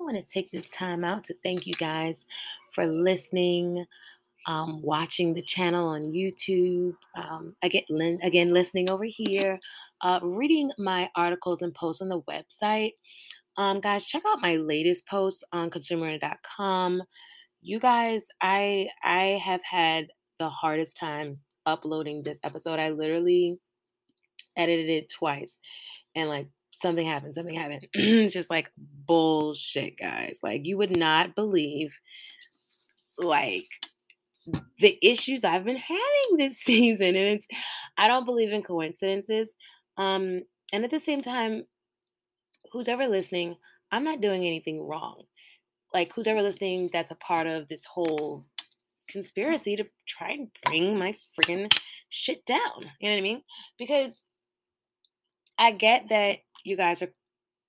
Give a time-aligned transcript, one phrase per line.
[0.00, 2.24] I want to take this time out to thank you guys
[2.72, 3.84] for listening,
[4.46, 9.58] um, watching the channel on YouTube, um, again, again, listening over here,
[10.02, 12.92] uh, reading my articles and posts on the website.
[13.56, 17.02] Um, guys, check out my latest post on consumer.com.
[17.60, 20.06] You guys, I I have had
[20.38, 22.78] the hardest time uploading this episode.
[22.78, 23.58] I literally
[24.56, 25.58] edited it twice
[26.14, 27.88] and like something happened, something happened.
[27.94, 28.70] it's just like
[29.06, 30.38] bullshit, guys.
[30.42, 31.94] Like you would not believe
[33.18, 33.68] like
[34.78, 37.08] the issues I've been having this season.
[37.08, 37.46] And it's
[37.96, 39.54] I don't believe in coincidences.
[39.96, 41.64] Um, and at the same time,
[42.72, 43.56] who's ever listening,
[43.90, 45.22] I'm not doing anything wrong.
[45.94, 48.44] Like who's ever listening that's a part of this whole
[49.08, 51.72] conspiracy to try and bring my freaking
[52.10, 52.90] shit down.
[53.00, 53.42] You know what I mean?
[53.78, 54.22] Because
[55.58, 57.12] I get that you guys are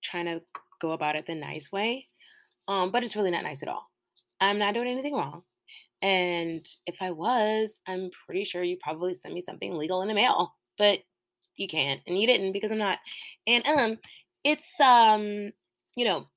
[0.04, 0.42] trying to
[0.82, 2.08] go about it the nice way,
[2.68, 3.90] um, but it's really not nice at all.
[4.40, 5.44] I'm not doing anything wrong.
[6.02, 10.14] And if I was, I'm pretty sure you probably sent me something legal in the
[10.14, 11.00] mail, but
[11.58, 13.00] you can't, and you didn't because I'm not.
[13.46, 13.98] And um,
[14.44, 15.52] it's um,
[15.96, 16.28] you know,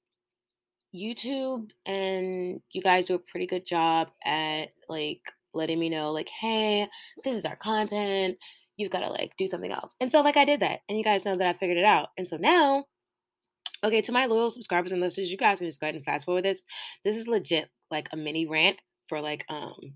[0.95, 5.21] YouTube and you guys do a pretty good job at like
[5.55, 6.89] letting me know, like, hey,
[7.25, 8.37] this is our content
[8.77, 9.95] you've got to like do something else.
[10.01, 10.81] And so like I did that.
[10.89, 12.09] And you guys know that I figured it out.
[12.17, 12.85] And so now,
[13.85, 16.25] okay, to my loyal subscribers and listeners, you guys can just go ahead and fast
[16.25, 16.63] forward this.
[17.05, 19.95] This is legit like a mini rant for like um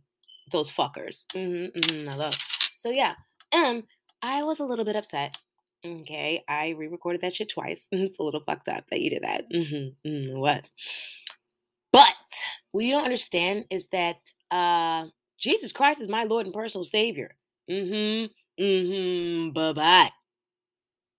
[0.52, 1.26] those fuckers.
[1.34, 2.36] Mm-hmm, mm-hmm, I love.
[2.76, 3.14] So yeah,
[3.52, 3.84] um,
[4.22, 5.36] I was a little bit upset.
[5.84, 7.88] Okay, I re-recorded that shit twice.
[7.92, 9.44] it's a little fucked up that you did that.
[9.52, 10.72] Mm-hmm, mm, it was.
[11.92, 12.14] But
[12.72, 14.16] what you don't understand is that
[14.50, 15.06] uh
[15.38, 17.34] Jesus Christ is my Lord and personal Savior.
[17.70, 18.26] Mm-hmm.
[18.58, 19.50] Mm-hmm.
[19.52, 20.10] Bye-bye.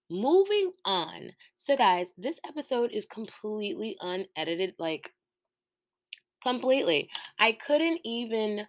[0.09, 1.31] Moving on.
[1.57, 5.11] So, guys, this episode is completely unedited, like
[6.41, 7.09] completely.
[7.39, 8.67] I couldn't even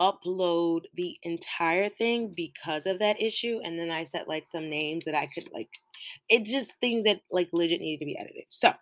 [0.00, 3.60] upload the entire thing because of that issue.
[3.64, 5.70] And then I set like some names that I could like
[6.28, 8.44] it's just things that like legit needed to be edited.
[8.50, 8.72] So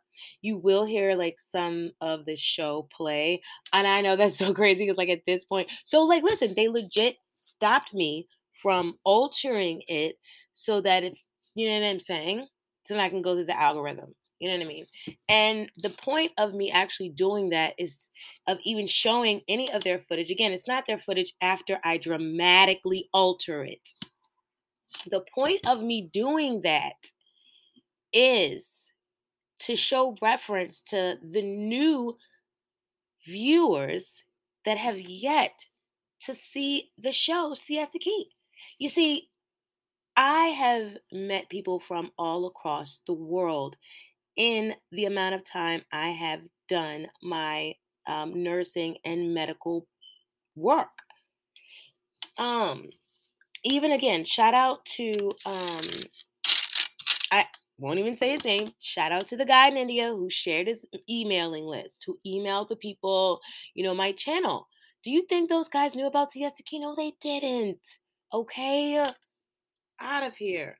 [0.43, 3.43] you will hear like some of the show play.
[3.73, 6.69] And I know that's so crazy because like at this point, so like listen, they
[6.69, 8.29] legit stopped me
[8.65, 10.17] from altering it
[10.55, 12.47] so that it's, you know what I'm saying?
[12.87, 14.15] So I can go through the algorithm.
[14.41, 14.87] You know what I mean?
[15.29, 18.09] And the point of me actually doing that is
[18.47, 20.31] of even showing any of their footage.
[20.31, 23.93] Again, it's not their footage after I dramatically alter it.
[25.11, 26.97] The point of me doing that
[28.15, 28.95] is
[29.61, 32.17] to show reference to the new
[33.27, 34.25] viewers
[34.65, 35.67] that have yet
[36.21, 38.31] to see the show Siesta Key.
[38.79, 39.29] You see,
[40.17, 43.77] I have met people from all across the world
[44.37, 47.75] in the amount of time I have done my
[48.07, 49.87] um, nursing and medical
[50.57, 50.89] work.
[52.39, 52.91] Um,
[53.65, 55.85] even again, shout out to um,
[57.31, 57.47] I
[57.79, 58.73] won't even say his name.
[58.79, 62.77] Shout out to the guy in India who shared his emailing list, who emailed the
[62.77, 63.41] people,
[63.75, 64.69] you know, my channel.
[65.03, 66.63] Do you think those guys knew about Siesta?
[66.75, 67.99] No, they didn't.
[68.35, 68.99] Okay?
[68.99, 69.11] Uh,
[70.01, 70.77] out of here.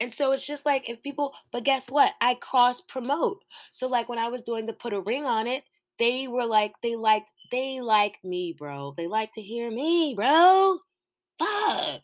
[0.00, 2.12] And so it's just like if people, but guess what?
[2.20, 3.44] I cross promote.
[3.72, 5.64] So like when I was doing the put a ring on it,
[5.98, 8.94] they were like, they liked, they like me, bro.
[8.96, 10.78] They like to hear me, bro.
[11.38, 12.02] Fuck.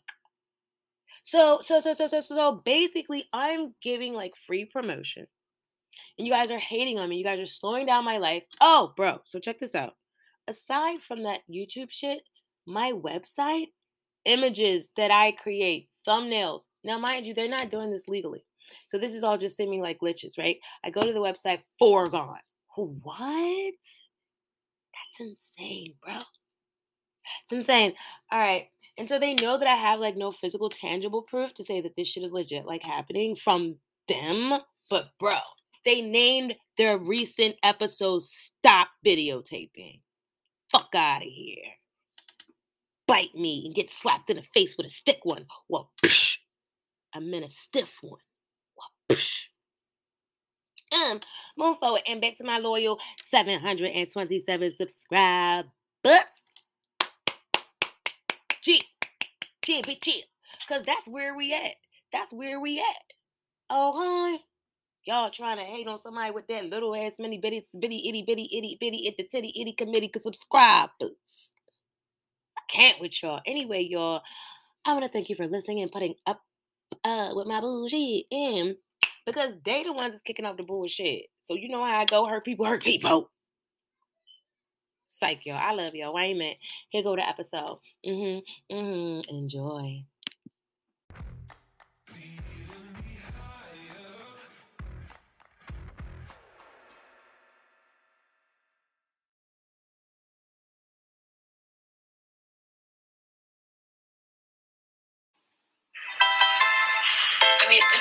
[1.23, 5.25] So, so, so, so, so, so basically, I'm giving like free promotion.
[6.17, 7.17] And you guys are hating on me.
[7.17, 8.43] You guys are slowing down my life.
[8.61, 9.21] Oh, bro.
[9.23, 9.93] So check this out.
[10.47, 12.19] Aside from that YouTube shit,
[12.67, 13.67] my website
[14.25, 16.63] images that I create, thumbnails.
[16.83, 18.43] Now, mind you, they're not doing this legally.
[18.87, 20.57] So this is all just seeming like glitches, right?
[20.83, 22.39] I go to the website, foregone.
[22.75, 23.73] What?
[24.93, 26.15] That's insane, bro.
[26.15, 27.93] It's insane.
[28.31, 28.67] All right.
[28.97, 31.95] And so they know that I have like no physical, tangible proof to say that
[31.95, 33.75] this shit is legit, like happening from
[34.07, 34.59] them.
[34.89, 35.37] But, bro,
[35.85, 40.01] they named their recent episode Stop Videotaping.
[40.71, 41.73] Fuck out of here
[43.07, 45.45] bite me and get slapped in the face with a stick one.
[45.69, 46.37] Well, psh,
[47.13, 48.19] I meant a stiff one.
[48.77, 49.43] Well, psh.
[50.91, 51.19] Um,
[51.57, 52.99] move forward and back to my loyal
[53.29, 55.65] 727 subscribers.
[58.61, 58.81] G,
[59.63, 60.21] G, big chill.
[60.67, 61.75] Cause that's where we at.
[62.11, 63.13] That's where we at.
[63.69, 64.37] Oh, huh?
[65.05, 68.49] Y'all trying to hate on somebody with that little ass mini bitty bitty itty bitty
[68.51, 71.53] itty bitty itty titty itty committee subscribers
[72.75, 73.41] can't with y'all.
[73.45, 74.21] Anyway, y'all,
[74.85, 76.41] I want to thank you for listening and putting up
[77.03, 78.75] uh with my bullshit in
[79.25, 81.23] because they the ones that's kicking off the bullshit.
[81.43, 83.29] So you know how I go, hurt people, hurt people.
[85.07, 85.57] Psych, y'all.
[85.57, 86.13] I love y'all.
[86.13, 86.57] Wait a minute.
[86.89, 87.79] Here go the episode.
[88.05, 88.75] Mm-hmm.
[88.75, 89.35] Mm-hmm.
[89.35, 90.03] Enjoy.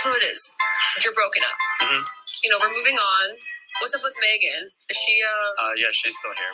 [0.04, 1.04] I mean, this is what it is.
[1.04, 1.56] You're broken up.
[1.88, 2.02] Mhm.
[2.44, 3.26] You know, we're moving on.
[3.80, 4.70] What's up with Megan?
[4.88, 6.52] Is she, uh, Uh, yeah, she's still here.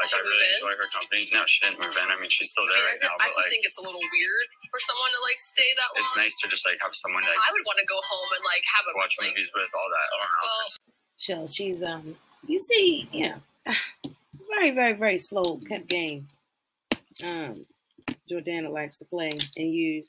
[0.00, 0.56] Like, She I really moved in?
[0.56, 1.20] enjoy her company.
[1.32, 2.06] No, she didn't move in.
[2.10, 3.78] I mean, she's still I, there mean, I, right now, I just like, think it's
[3.78, 6.00] a little weird for someone to, like, stay that long.
[6.04, 8.44] it's nice to just like have someone like I would want to go home and,
[8.44, 10.08] like, have a, watch like, movies with, all that.
[10.08, 10.42] I don't know.
[10.42, 10.66] well,
[11.20, 11.40] show.
[11.46, 12.16] She's um
[12.48, 13.38] you see, yeah,
[14.48, 16.28] very, very, very slow pimp game.
[17.22, 17.66] Um
[18.30, 20.08] Jordana likes to play and use.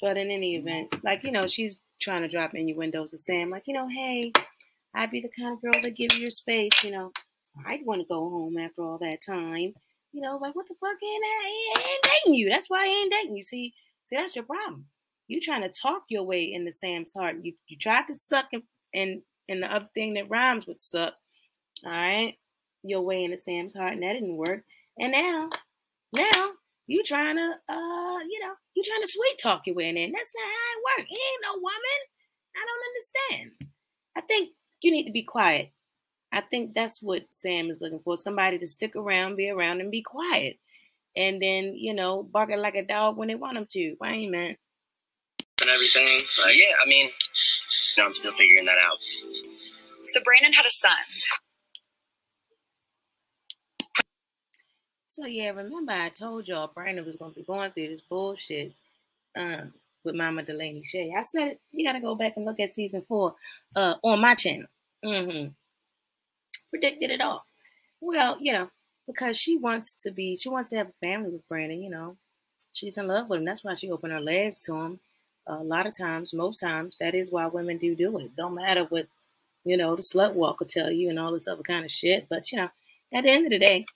[0.00, 3.64] But in any event, like, you know, she's trying to drop innuendos to Sam, like,
[3.66, 4.32] you know, hey,
[4.94, 7.12] I'd be the kind of girl that give you your space, you know.
[7.64, 9.74] I'd want to go home after all that time.
[10.12, 11.24] You know, like what the fuck ain't?
[11.44, 12.48] He ain't dating you.
[12.48, 13.44] That's why I ain't dating you.
[13.44, 13.74] See,
[14.08, 14.86] see, that's your problem.
[15.28, 17.36] You trying to talk your way into Sam's heart.
[17.42, 18.62] You you tried to suck him
[18.94, 21.14] and and the other thing that rhymes with suck,
[21.84, 22.34] all right,
[22.82, 24.64] your way into Sam's heart, and that didn't work.
[24.98, 25.50] And now,
[26.12, 26.52] now
[26.86, 30.04] you trying to, uh, you know, you trying to sweet talk your way in there.
[30.04, 31.10] And that's not how it works.
[31.10, 32.00] He ain't no woman.
[32.56, 33.70] I don't understand.
[34.16, 34.50] I think
[34.82, 35.72] you need to be quiet.
[36.32, 38.16] I think that's what Sam is looking for.
[38.16, 40.58] Somebody to stick around, be around, and be quiet.
[41.16, 43.94] And then, you know, barking like a dog when they want him to.
[43.98, 44.56] Why ain't man?
[45.66, 46.18] and everything.
[46.44, 48.98] Like, yeah, I mean, you know, I'm still figuring that out.
[50.04, 50.92] So Brandon had a son.
[55.16, 58.74] So yeah, remember I told y'all Brandon was gonna be going through this bullshit
[59.36, 59.72] um
[60.04, 61.14] with Mama Delaney Shay.
[61.16, 63.34] I said it, you gotta go back and look at season four
[63.74, 64.68] uh on my channel.
[65.04, 65.48] Mm-hmm.
[66.70, 67.46] Predicted it all.
[68.00, 68.70] Well, you know,
[69.06, 72.16] because she wants to be she wants to have a family with Brandon, you know.
[72.74, 73.46] She's in love with him.
[73.46, 75.00] That's why she opened her legs to him.
[75.46, 78.36] a lot of times, most times, that is why women do do it.
[78.36, 79.06] Don't matter what,
[79.64, 82.28] you know, the slut walk will tell you and all this other kind of shit.
[82.28, 82.68] But, you know,
[83.14, 83.86] at the end of the day,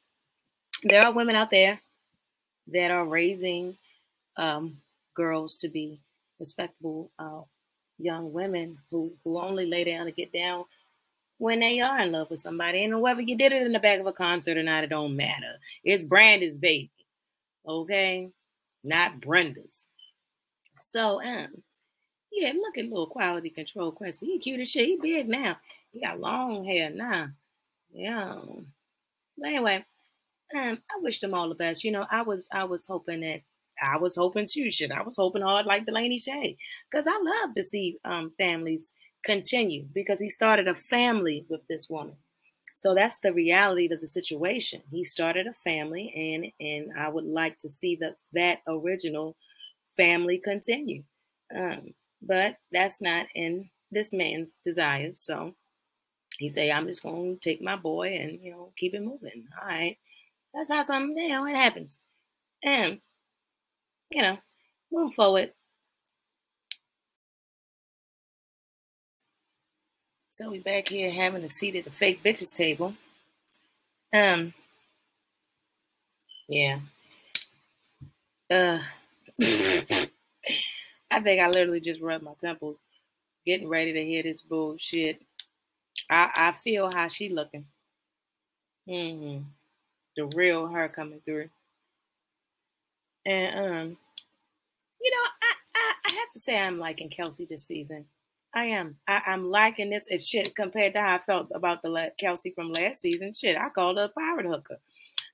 [0.82, 1.80] there are women out there
[2.68, 3.76] that are raising
[4.36, 4.76] um,
[5.14, 6.00] girls to be
[6.38, 7.42] respectable uh,
[7.98, 10.64] young women who, who only lay down and get down
[11.38, 12.84] when they are in love with somebody.
[12.84, 15.16] And whether you did it in the back of a concert or not, it don't
[15.16, 15.58] matter.
[15.84, 16.90] It's Brandon's baby,
[17.66, 18.30] okay?
[18.82, 19.86] Not Brenda's.
[20.80, 21.48] So, um,
[22.32, 24.26] yeah, look at little quality control Quincy.
[24.26, 24.86] He cute as shit.
[24.86, 25.56] He big now.
[25.92, 27.28] He got long hair now.
[27.92, 28.36] Yeah.
[29.36, 29.84] But anyway,
[30.54, 31.84] I wish them all the best.
[31.84, 33.42] You know, I was I was hoping that
[33.82, 34.70] I was hoping too.
[34.70, 36.56] Shit, I was hoping hard like Delaney Shay,
[36.90, 38.92] because I love to see um families
[39.24, 42.16] continue because he started a family with this woman.
[42.76, 44.82] So that's the reality of the situation.
[44.90, 49.36] He started a family, and and I would like to see that that original
[49.96, 51.04] family continue.
[51.54, 55.22] Um, but that's not in this man's desires.
[55.22, 55.54] So
[56.38, 59.46] he say, I'm just gonna take my boy and you know keep it moving.
[59.60, 59.96] All right,
[60.54, 62.00] that's how something you know it happens.
[62.64, 63.00] And
[64.10, 64.38] you know,
[64.92, 65.52] move forward.
[70.30, 72.94] So we back here having a seat at the fake bitches table.
[74.14, 74.54] Um,
[76.48, 76.80] yeah.
[78.50, 78.80] Uh,
[79.42, 82.78] I think I literally just rubbed my temples,
[83.46, 85.22] getting ready to hear this bullshit.
[86.10, 87.66] I I feel how she looking.
[88.88, 89.38] hmm
[90.20, 91.48] The real her coming through.
[93.24, 93.96] And um,
[95.00, 98.04] you know, I, I I have to say I'm liking Kelsey this season.
[98.54, 98.96] I am.
[99.08, 100.04] I, I'm liking this.
[100.08, 103.56] If shit compared to how I felt about the la- Kelsey from last season, shit,
[103.56, 104.78] I called her a pirate hooker.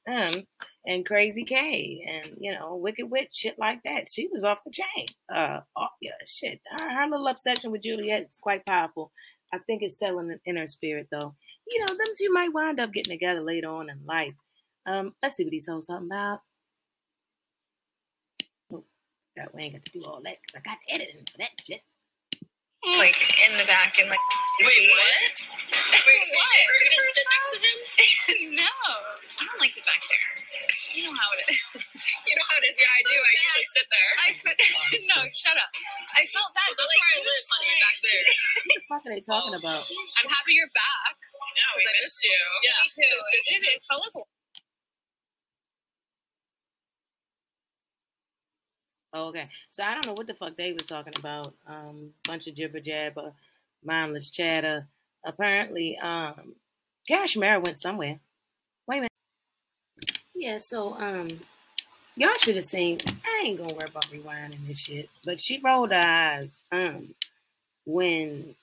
[0.09, 0.47] Um,
[0.87, 4.09] and Crazy K, and you know, Wicked Witch, shit like that.
[4.09, 5.07] She was off the chain.
[5.35, 6.61] Uh, oh, yeah, shit.
[6.79, 9.11] Her, her little obsession with Juliet is quite powerful.
[9.53, 11.35] I think it's selling in her spirit, though.
[11.67, 14.35] You know, them two might wind up getting together later on in life.
[14.87, 16.41] Um, let's see what these hoes talking about.
[18.73, 18.85] Oh,
[19.37, 21.83] God, we ain't got to do all that because I got editing for that shit.
[22.87, 24.23] Like in the back and like
[24.63, 25.35] Wait, what?
[26.07, 26.63] Wait, so What?
[26.71, 27.79] you didn't sit next to him?
[28.63, 28.71] no.
[28.71, 30.27] I don't like it back there.
[30.95, 31.59] You know how it is.
[32.27, 32.75] You know how it is.
[32.79, 33.15] Yeah, I do.
[33.23, 34.11] I usually sit there.
[34.19, 34.59] I could
[35.07, 35.71] no, shut up.
[36.19, 36.75] I felt bad.
[36.75, 38.23] Well, that's where I live, honey, back there.
[38.27, 39.63] What the fuck are they talking Oh.
[39.63, 39.83] about?
[39.87, 41.15] I'm happy you're back.
[41.23, 41.71] I know.
[41.79, 42.43] We missed you.
[42.67, 42.83] Yeah.
[42.83, 43.15] Me too.
[43.31, 44.27] It, it, it felt like
[49.13, 49.49] Oh, okay.
[49.71, 51.55] So I don't know what the fuck they was talking about.
[51.67, 53.33] Um, bunch of jibber jabber,
[53.85, 54.87] mindless chatter.
[55.25, 56.55] apparently, um,
[57.09, 58.19] Gosh, Mara went somewhere.
[58.89, 59.13] Wait a minute.
[60.35, 61.41] Yeah, so um,
[62.17, 63.01] y'all should have seen.
[63.25, 67.15] I ain't gonna worry about rewinding this shit, but she rolled her eyes um
[67.85, 68.57] when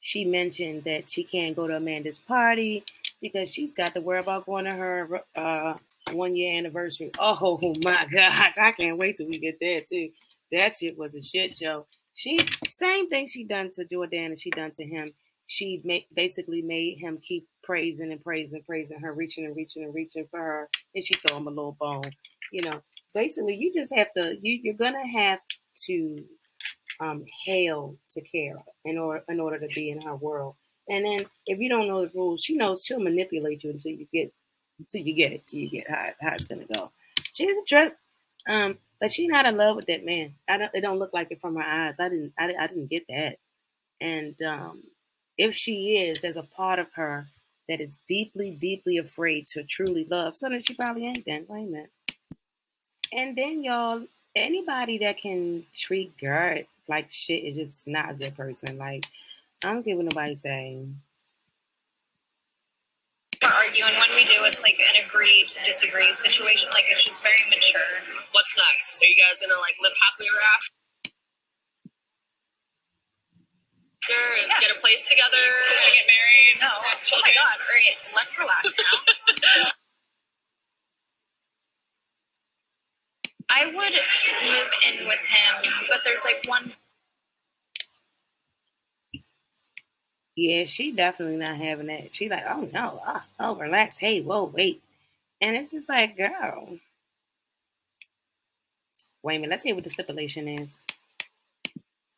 [0.00, 2.84] she mentioned that she can't go to Amanda's party
[3.20, 5.74] because she's got to worry about going to her uh
[6.12, 7.10] one year anniversary.
[7.18, 10.10] Oh my gosh, I can't wait till we get there too.
[10.50, 11.86] That shit was a shit show.
[12.14, 15.08] She same thing she done to Jordan and she done to him.
[15.46, 19.82] She made, basically made him keep praising and praising, and praising her, reaching and reaching
[19.84, 22.10] and reaching for her, and she throw him a little bone.
[22.52, 22.80] You know,
[23.14, 24.36] basically, you just have to.
[24.40, 25.40] You, you're gonna have
[25.86, 26.24] to
[27.00, 30.54] um, hail to Kara in order in order to be in her world.
[30.88, 34.06] And then if you don't know the rules, she knows she'll manipulate you until you
[34.12, 34.32] get
[34.82, 36.90] until you get it, till you get how, how it's gonna go.
[37.32, 37.96] She's a trip.
[38.48, 40.34] Um, but she's not in love with that man.
[40.48, 40.70] I don't.
[40.74, 41.98] It don't look like it from her eyes.
[41.98, 42.32] I didn't.
[42.38, 43.38] I, I didn't get that.
[44.00, 44.82] And um,
[45.38, 47.26] if she is, there's a part of her
[47.68, 50.36] that is deeply, deeply afraid to truly love.
[50.36, 51.46] So then she probably ain't then.
[51.48, 51.90] Wait a minute.
[53.12, 58.36] And then y'all, anybody that can treat Garrett like shit is just not a good
[58.36, 58.78] person.
[58.78, 59.04] Like
[59.64, 61.00] I don't care what nobody saying.
[63.44, 66.70] Arguing when we do, it's like an agree to disagree situation.
[66.72, 68.02] Like it's just very mature.
[68.32, 69.02] What's next?
[69.02, 70.70] Are you guys gonna like live happily ever after?
[74.42, 74.60] And Yeah.
[74.60, 75.84] get a place together Yeah.
[75.86, 76.54] and get married.
[76.62, 76.68] No.
[76.68, 77.56] have Oh my god.
[77.60, 77.96] All right.
[78.14, 78.96] Let's relax now.
[83.50, 83.94] I would
[84.44, 86.72] move in with him, but there's like one
[90.34, 92.14] Yeah, she definitely not having that.
[92.14, 93.98] She like, oh no, ah, oh relax.
[93.98, 94.82] Hey, whoa, wait.
[95.40, 96.78] And it's just like, girl.
[99.22, 100.74] Wait a minute, let's see what the stipulation is.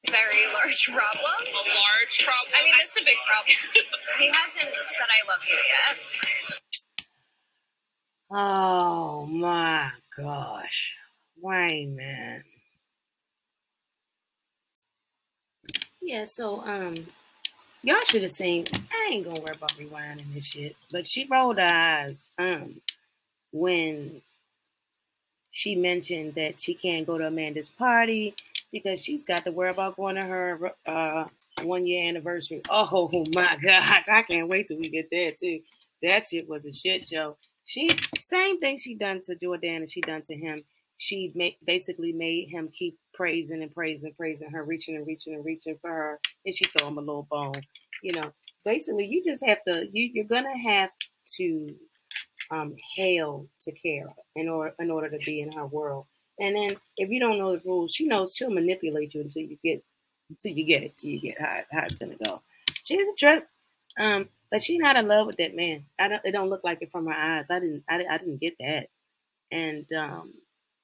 [0.09, 1.33] very large problem.
[1.43, 2.55] A large problem.
[2.55, 3.57] I mean, this is a big problem.
[4.19, 6.61] he hasn't said I love you yet.
[8.31, 10.97] Oh my gosh.
[11.43, 12.43] Wait a minute.
[16.01, 17.07] Yeah, so um
[17.85, 21.59] y'all should have seen I ain't gonna worry about rewinding this shit, but she rolled
[21.59, 22.81] her eyes um
[23.53, 24.23] when
[25.51, 28.35] she mentioned that she can't go to Amanda's party
[28.73, 31.25] because she's got to worry about going to her uh
[31.63, 32.63] one year anniversary.
[32.71, 35.61] Oh my gosh, I can't wait till we get there too.
[36.03, 37.37] That shit was a shit show.
[37.67, 40.59] She same thing she done to Jordan and she done to him.
[40.97, 45.35] She made, basically made him keep praising and praising, and praising her, reaching and reaching
[45.35, 47.63] and reaching for her, and she throw him a little bone.
[48.03, 48.33] You know,
[48.65, 49.89] basically, you just have to.
[49.93, 50.91] You, you're gonna have
[51.37, 51.75] to
[52.51, 56.07] um, hail to Kara in order in order to be in her world.
[56.41, 59.59] And then if you don't know the rules, she knows she'll manipulate you until you
[59.65, 59.83] get
[60.31, 62.43] until you get it, till you get how, how it's gonna go.
[62.85, 63.49] She's a trip.
[63.99, 65.85] Um, but she's not in love with that man.
[65.99, 66.25] I don't.
[66.25, 67.51] It don't look like it from her eyes.
[67.51, 67.85] I didn't.
[67.89, 68.89] I, I didn't get that.
[69.51, 70.35] And um,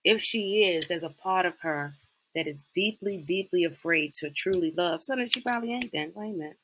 [0.05, 1.95] if she is, there's a part of her
[2.35, 5.03] that is deeply, deeply afraid to truly love.
[5.03, 6.13] So then she probably ain't then.
[6.15, 6.57] Wait a minute.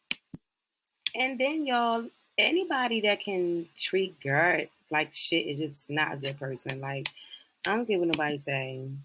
[1.15, 2.07] And then y'all,
[2.39, 6.81] anybody that can treat Garrett like shit is just not a good person.
[6.81, 7.09] Like
[7.67, 9.03] I don't care what nobody saying.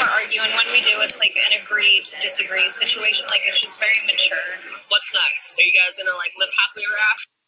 [0.00, 3.26] Arguing when we do, it's like an agree to disagree situation.
[3.28, 4.56] Like it's just very mature.
[4.88, 5.58] What's next?
[5.58, 7.39] Are you guys gonna like live happily ever after?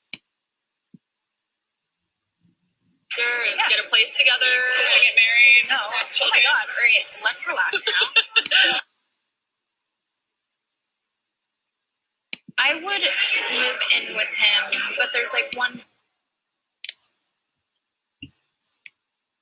[3.19, 3.69] And Yeah.
[3.69, 5.65] get a place together and get married.
[5.71, 5.77] No.
[5.79, 6.67] have Oh my god.
[6.69, 7.07] All right.
[7.25, 8.09] Let's relax now.
[12.59, 15.83] I would move in with him, but there's like one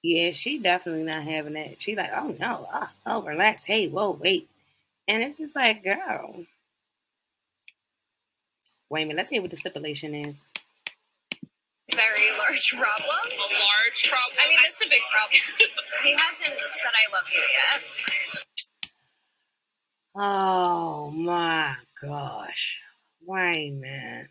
[0.03, 1.83] Yeah, she definitely not having that.
[1.83, 3.67] She like, oh no, ah, oh relax.
[3.67, 4.49] Hey, whoa, wait.
[5.09, 6.47] And it's just like, girl.
[8.91, 10.41] Wait a minute, let's see what the stipulation is.
[12.21, 13.17] Very large problem.
[13.33, 14.39] A large problem.
[14.39, 15.41] I mean, this is a big problem.
[16.05, 18.45] he hasn't said I love you yet.
[20.15, 22.81] Oh my gosh.
[23.25, 24.27] Wait a minute.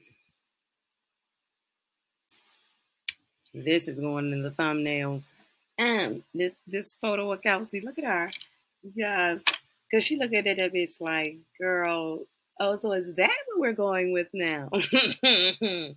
[3.53, 5.24] This is going in the thumbnail.
[5.79, 7.81] Um, this this photo of Kelsey.
[7.81, 8.31] Look at her.
[8.93, 9.39] Yes.
[9.91, 12.19] Cause she looked at that, that bitch like, girl,
[12.60, 14.69] oh, so is that what we're going with now?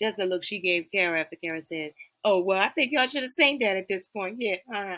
[0.00, 1.92] That's the look she gave Kara after Kara said,
[2.24, 4.36] Oh, well, I think y'all should have seen that at this point.
[4.38, 4.56] Yeah.
[4.72, 4.96] Uh-huh.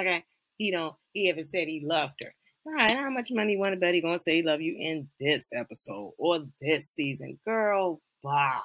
[0.00, 0.24] Okay.
[0.56, 2.34] He don't he ever said he loved her.
[2.66, 6.12] All right, how much money one buddy gonna say he love you in this episode
[6.18, 7.38] or this season?
[7.44, 8.60] Girl, bah.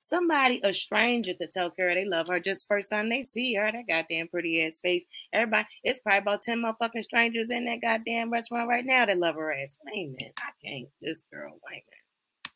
[0.00, 3.72] Somebody, a stranger, could tell Kara they love her just first time they see her.
[3.72, 5.04] That goddamn pretty ass face.
[5.32, 9.34] Everybody, it's probably about 10 motherfucking strangers in that goddamn restaurant right now that love
[9.34, 9.76] her ass.
[9.84, 10.38] Wait a minute.
[10.38, 10.88] I can't.
[11.02, 12.52] This girl, wait a minute.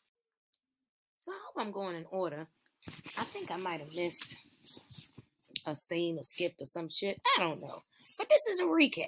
[1.19, 2.47] So I hope I'm going in order.
[3.17, 4.37] I think I might have missed
[5.65, 7.21] a scene or skipped or some shit.
[7.37, 7.83] I don't know.
[8.17, 9.07] But this is a recap.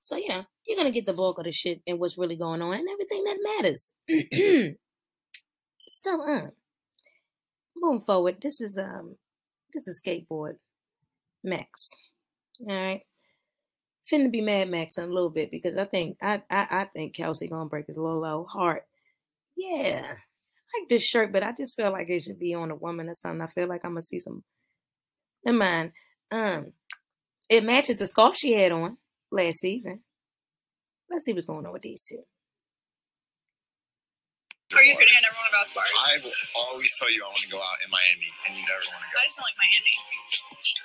[0.00, 2.36] So, you know, you're going to get the bulk of the shit and what's really
[2.36, 3.92] going on and everything that matters.
[5.88, 6.52] so, um,
[7.76, 9.16] moving forward, this is, um,
[9.74, 10.54] this is skateboard
[11.44, 11.90] Max.
[12.66, 13.02] All right.
[14.10, 17.14] Finna be Mad Max in a little bit because I think, I, I, I think
[17.14, 18.86] Kelsey gonna break his old heart.
[19.56, 20.14] Yeah.
[20.72, 23.08] I like this shirt, but I just feel like it should be on a woman
[23.08, 23.40] or something.
[23.40, 24.44] I feel like I'm gonna see some.
[25.44, 25.92] Never mind.
[26.30, 26.72] Um,
[27.48, 28.98] it matches the scarf she had on
[29.32, 30.02] last season.
[31.10, 32.22] Let's see what's going on with these two.
[34.70, 35.10] Are you kidding?
[35.10, 35.90] I never want to go out to bars.
[35.98, 38.86] I will always tell you I want to go out in Miami, and you never
[38.94, 39.18] want to go.
[39.18, 39.94] I just don't like Miami.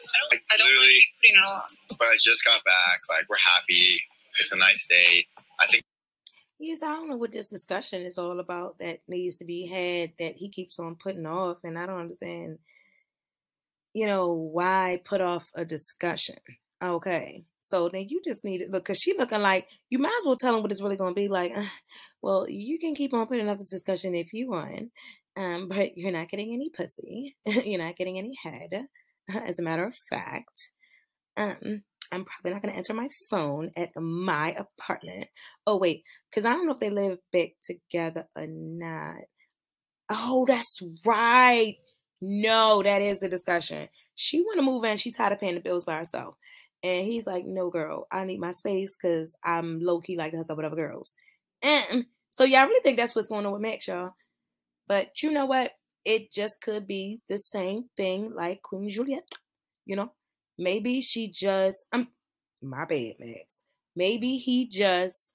[0.10, 0.32] I don't.
[0.34, 1.62] Like, I don't like putting it on.
[2.02, 2.98] But I just got back.
[3.14, 4.02] Like we're happy.
[4.42, 5.30] It's a nice day.
[5.62, 5.86] I think
[6.60, 10.14] Yes, I don't know what this discussion is all about that needs to be had
[10.20, 12.60] that he keeps on putting off, and I don't understand.
[13.94, 16.38] You know why put off a discussion?
[16.84, 20.26] Okay, so then you just need to look because she looking like you might as
[20.26, 21.54] well tell him what it's really going to be like.
[22.22, 24.90] Well, you can keep on putting off this discussion if you want,
[25.38, 27.36] um, but you're not getting any pussy.
[27.46, 28.88] you're not getting any head.
[29.30, 30.72] As a matter of fact,
[31.38, 35.28] um, I'm probably not going to answer my phone at my apartment.
[35.68, 39.22] Oh wait, because I don't know if they live back together or not.
[40.10, 41.76] Oh, that's right.
[42.22, 43.90] No, that is the discussion.
[44.16, 44.98] She want to move in.
[44.98, 46.36] She tired of paying the bills by herself,
[46.84, 50.38] and he's like, "No, girl, I need my space because I'm low key like to
[50.38, 51.14] hook up with other girls."
[51.62, 54.12] And so, yeah, I really think that's what's going on with Max, y'all.
[54.88, 55.72] But you know what?
[56.06, 59.24] It just could be the same thing like Queen Juliet.
[59.86, 60.12] You know,
[60.58, 62.08] maybe she just um
[62.62, 63.62] my bad, Max.
[63.96, 65.32] Maybe he just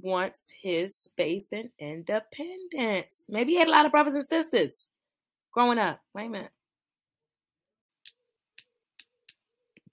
[0.00, 3.26] wants his space and independence.
[3.28, 4.72] Maybe he had a lot of brothers and sisters
[5.52, 6.00] growing up.
[6.14, 6.50] Wait a minute.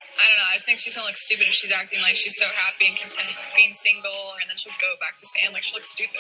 [0.02, 0.46] I don't know.
[0.52, 2.98] I just think she's gonna look stupid if she's acting like she's so happy and
[2.98, 6.20] content being single, and then she'll go back to Sam like she looks stupid.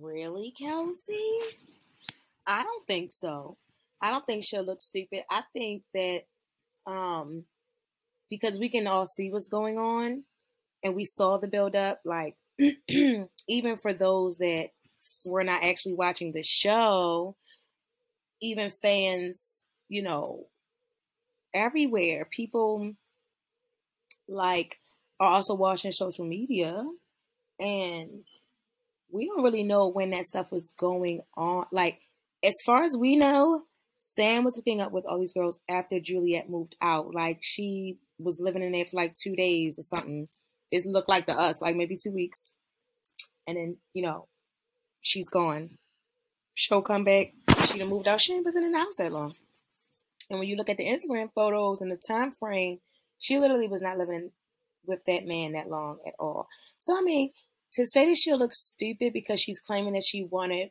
[0.00, 1.40] Really, Kelsey?
[2.46, 3.56] I don't think so.
[4.00, 5.22] I don't think she'll look stupid.
[5.30, 6.22] I think that
[6.86, 7.44] um
[8.30, 10.24] because we can all see what's going on
[10.84, 12.36] and we saw the build up, like
[12.88, 14.68] even for those that
[15.24, 17.36] were not actually watching the show,
[18.40, 19.56] even fans,
[19.88, 20.46] you know,
[21.54, 22.92] everywhere, people
[24.28, 24.78] like
[25.18, 26.84] are also watching social media
[27.58, 28.24] and
[29.10, 31.66] we don't really know when that stuff was going on.
[31.72, 32.00] Like,
[32.44, 33.62] as far as we know,
[33.98, 37.14] Sam was hooking up with all these girls after Juliet moved out.
[37.14, 40.28] Like, she was living in there for like two days or something.
[40.70, 42.52] It looked like to us, like maybe two weeks.
[43.46, 44.28] And then, you know,
[45.00, 45.78] she's gone.
[46.54, 47.32] She'll come back.
[47.66, 48.20] She done moved out.
[48.20, 49.34] She wasn't in the house that long.
[50.30, 52.80] And when you look at the Instagram photos and the time frame,
[53.18, 54.30] she literally was not living
[54.86, 56.48] with that man that long at all.
[56.80, 57.30] So, I mean,
[57.74, 60.70] to say that she'll look stupid because she's claiming that she wanted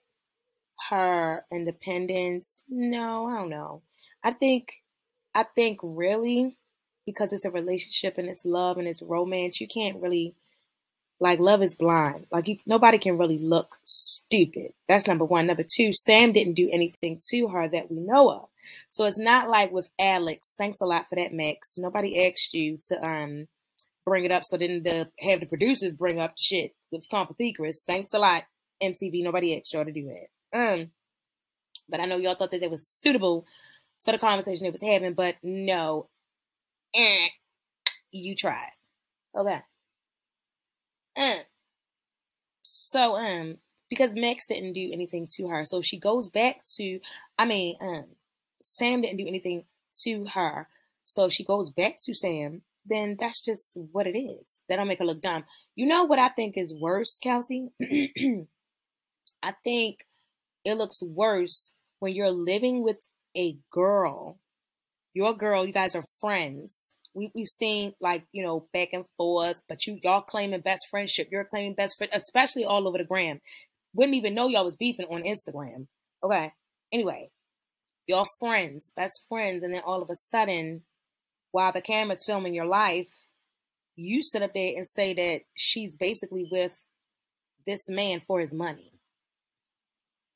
[0.90, 3.82] her independence, no, I don't know.
[4.24, 4.84] I think,
[5.34, 6.58] I think really
[7.08, 10.36] because it's a relationship and it's love and it's romance, you can't really
[11.20, 12.28] like love is blind.
[12.32, 14.74] Like you, nobody can really look stupid.
[14.88, 15.48] That's number one.
[15.48, 18.50] Number two, Sam didn't do anything to her that we know of.
[18.90, 20.54] So it's not like with Alex.
[20.58, 21.78] Thanks a lot for that, Max.
[21.78, 23.48] Nobody asked you to um
[24.06, 27.78] bring it up, so then the have the producers bring up shit with Kompothecras.
[27.88, 28.44] Thanks a lot,
[28.84, 29.24] MTV.
[29.24, 30.28] Nobody asked y'all to do that.
[30.54, 30.92] Um,
[31.90, 33.46] but I know y'all thought that it was suitable
[34.04, 36.10] for the conversation it was having, but no,
[36.94, 37.26] eh,
[38.12, 38.72] you tried.
[39.36, 39.62] Okay.
[41.18, 41.40] Um.
[42.64, 43.58] So um,
[43.90, 47.00] because Max didn't do anything to her, so she goes back to,
[47.38, 48.06] I mean, um,
[48.64, 49.66] Sam didn't do anything
[50.04, 50.68] to her,
[51.06, 54.60] so she goes back to Sam, then that's just what it is.
[54.70, 55.46] That don't make her look dumb.
[55.76, 57.70] You know what I think is worse, Kelsey?
[57.82, 60.06] I think
[60.64, 62.98] it looks worse when you're living with
[63.36, 64.40] a girl,
[65.14, 66.96] your girl, you guys are friends.
[67.14, 71.30] We, we've seen like, you know, back and forth, but you y'all claiming best friendship.
[71.32, 73.42] You're claiming best friend, especially all over the gram.
[73.94, 75.88] Wouldn't even know y'all was beefing on Instagram.
[76.24, 76.54] Okay.
[76.92, 77.32] Anyway,
[78.06, 80.84] y'all friends, best friends, and then all of a sudden,
[81.52, 83.08] while the camera's filming your life,
[83.96, 86.74] you sit up there and say that she's basically with
[87.66, 88.97] this man for his money.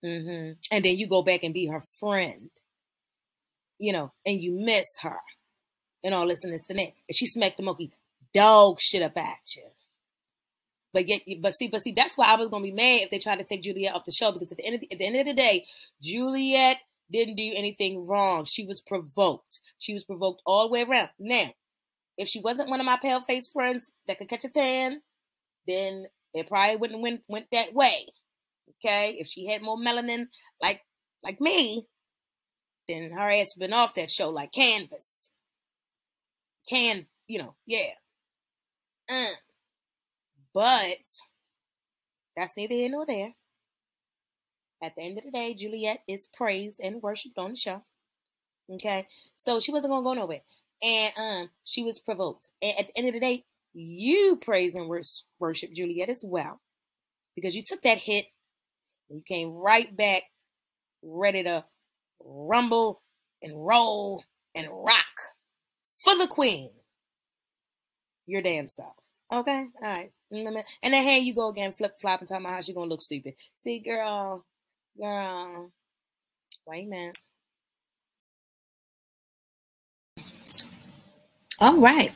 [0.04, 2.50] Hmm And then you go back and be her friend,
[3.80, 5.20] you know, and you miss her
[6.04, 6.94] and all this and this and that.
[7.10, 7.92] And she smacked the monkey
[8.34, 9.64] dog shit up at you.
[10.94, 13.20] But yet, but see, but see, that's why I was gonna be mad if they
[13.20, 15.06] tried to take Juliet off the show because at the end of the, at the
[15.06, 15.66] end of the day,
[16.02, 16.78] Juliet
[17.12, 18.46] didn't do anything wrong.
[18.46, 19.60] She was provoked.
[19.80, 21.10] She was provoked all the way around.
[21.20, 21.52] Now,
[22.18, 25.02] if she wasn't one of my pale face friends that could catch a tan,
[25.68, 28.08] then it probably wouldn't went went that way.
[28.69, 30.28] Okay, if she had more melanin
[30.62, 30.82] like
[31.24, 31.88] like me,
[32.88, 35.30] then her ass been off that show like canvas.
[36.67, 37.56] Can you know?
[37.65, 37.93] Yeah.
[39.10, 39.36] Uh.
[40.54, 40.97] But
[42.36, 43.36] that's neither here nor there.
[44.84, 47.84] At the end of the day, Juliet is praised and worshipped on the show.
[48.69, 50.41] Okay, so she wasn't gonna go nowhere,
[50.82, 52.50] and um, she was provoked.
[52.62, 54.89] And at the end of the day, you praise and
[55.39, 56.62] worship Juliet as well,
[57.36, 58.28] because you took that hit
[59.12, 60.24] you came right back,
[61.04, 61.65] ready to
[62.24, 63.02] rumble
[63.41, 64.24] and roll
[64.56, 65.06] and rock
[66.04, 66.69] for the queen.
[68.26, 68.93] Your damn self.
[69.32, 70.12] Okay, all right.
[70.34, 70.58] Mm-hmm.
[70.84, 73.02] And then here you go again, flip flop and talking about how she gonna look
[73.02, 73.34] stupid.
[73.56, 74.45] See, girl,
[74.97, 75.71] girl,
[76.65, 77.17] wait a minute.
[81.60, 82.12] All right.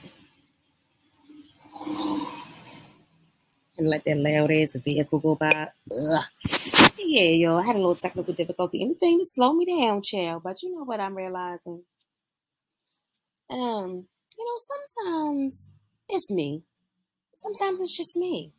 [3.77, 5.69] And let that loud ass vehicle go by.
[5.91, 6.23] Ugh.
[7.05, 8.81] Yeah, yo, I had a little technical difficulty.
[8.81, 10.43] Anything to slow me down, child.
[10.43, 11.83] But you know what I'm realizing?
[13.49, 15.69] Um, you know, sometimes
[16.09, 16.63] it's me.
[17.37, 18.53] Sometimes it's just me.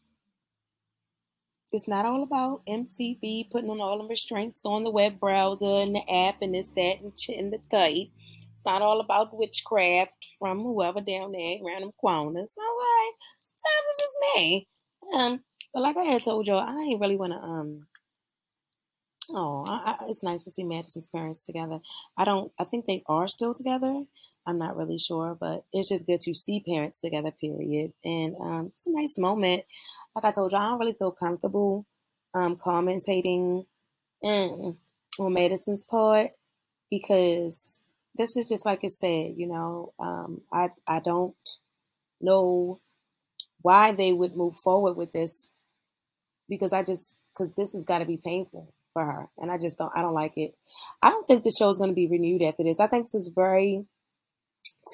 [1.72, 5.94] It's not all about MTV putting on all the restraints on the web browser and
[5.94, 8.08] the app and this, that, and, ch- and the third.
[8.52, 12.54] It's not all about witchcraft from whoever down there them corners.
[12.58, 13.12] All right.
[13.42, 14.68] Sometimes it's just me.
[15.14, 15.40] Um,
[15.74, 17.86] but like I had told y'all, I ain't really want to um
[19.30, 21.80] Oh, I, I, it's nice to see Madison's parents together.
[22.16, 22.52] I don't.
[22.58, 24.04] I think they are still together.
[24.46, 27.32] I'm not really sure, but it's just good to see parents together.
[27.32, 27.92] Period.
[28.04, 29.64] And um, it's a nice moment.
[30.14, 31.86] Like I told you, I don't really feel comfortable
[32.34, 33.66] um, commentating
[34.24, 34.78] um,
[35.18, 36.30] on Madison's part
[36.90, 37.60] because
[38.16, 39.34] this is just like it said.
[39.36, 41.34] You know, um, I I don't
[42.20, 42.80] know
[43.62, 45.48] why they would move forward with this
[46.48, 49.76] because I just because this has got to be painful for her, and I just
[49.76, 49.92] don't.
[49.94, 50.54] I don't like it.
[51.02, 52.80] I don't think the show is going to be renewed after this.
[52.80, 53.84] I think this is very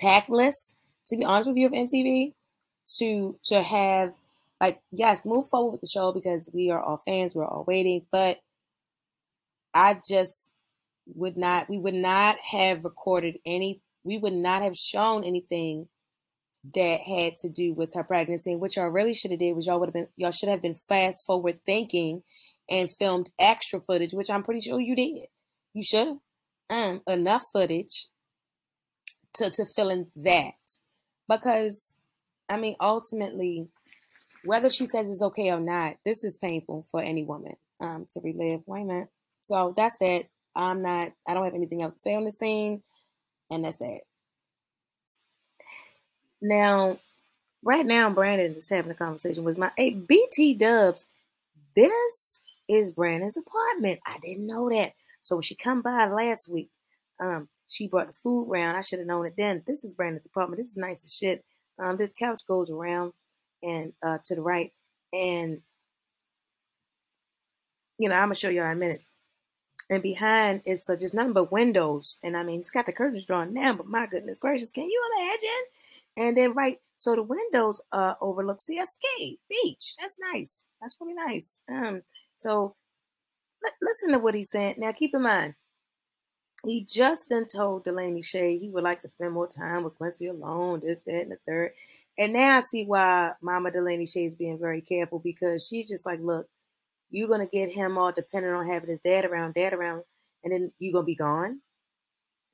[0.03, 0.75] tactless,
[1.07, 2.33] to be honest with you, of MTV
[2.99, 4.15] to to have
[4.61, 8.05] like yes, move forward with the show because we are all fans, we're all waiting,
[8.11, 8.41] but
[9.73, 10.37] I just
[11.15, 11.71] would not.
[11.71, 13.83] We would not have recorded any.
[14.03, 15.87] We would not have shown anything
[16.75, 18.53] that had to do with her pregnancy.
[18.53, 20.63] And What y'all really should have did was y'all would have been y'all should have
[20.63, 22.23] been fast forward thinking
[22.71, 25.27] and filmed extra footage, which I'm pretty sure you did.
[25.75, 26.17] You should have
[26.71, 28.07] um enough footage
[29.35, 30.55] to to fill in that
[31.29, 31.95] because
[32.49, 33.69] I mean ultimately
[34.45, 38.21] whether she says it's okay or not, this is painful for any woman um to
[38.21, 38.61] relive.
[38.67, 39.09] Why not?
[39.41, 40.27] So that's that.
[40.55, 41.13] I'm not.
[41.27, 42.83] I don't have anything else to say on the scene,
[43.51, 44.01] and that's that.
[46.43, 46.99] Now,
[47.65, 51.07] right now, Brandon is having a conversation with my hey, BT Dubs.
[51.77, 54.01] This is Brandon's apartment.
[54.05, 54.93] I didn't know that.
[55.23, 56.71] So when she come by last week,
[57.21, 58.77] um, she brought the food round.
[58.77, 59.63] I should have known it then.
[59.67, 60.59] This is Brandon's apartment.
[60.61, 61.45] This is nice as shit.
[61.79, 63.13] Um, this couch goes around
[63.63, 64.73] and uh, to the right,
[65.13, 65.63] and
[67.99, 69.03] you know I'm gonna show you in a minute.
[69.89, 72.19] And behind is uh, just nothing but windows.
[72.23, 75.03] And I mean, it's got the curtains drawn down, but my goodness gracious, can you
[75.19, 75.82] imagine?
[76.17, 79.95] And then right, so the windows uh overlook CSK Beach.
[80.01, 80.65] That's nice.
[80.81, 81.59] That's really nice.
[81.71, 82.03] Um,
[82.37, 82.77] so
[83.65, 84.79] l- listen to what he said.
[84.79, 85.55] Now keep in mind,
[86.65, 90.27] he just done told Delaney Shay he would like to spend more time with Quincy
[90.29, 91.73] alone, this, that, and the third.
[92.19, 96.07] And now I see why Mama Delaney Shay is being very careful because she's just
[96.07, 96.47] like, look,
[97.11, 100.05] you're gonna get him all dependent on having his dad around, dad around,
[100.45, 101.61] and then you're gonna be gone.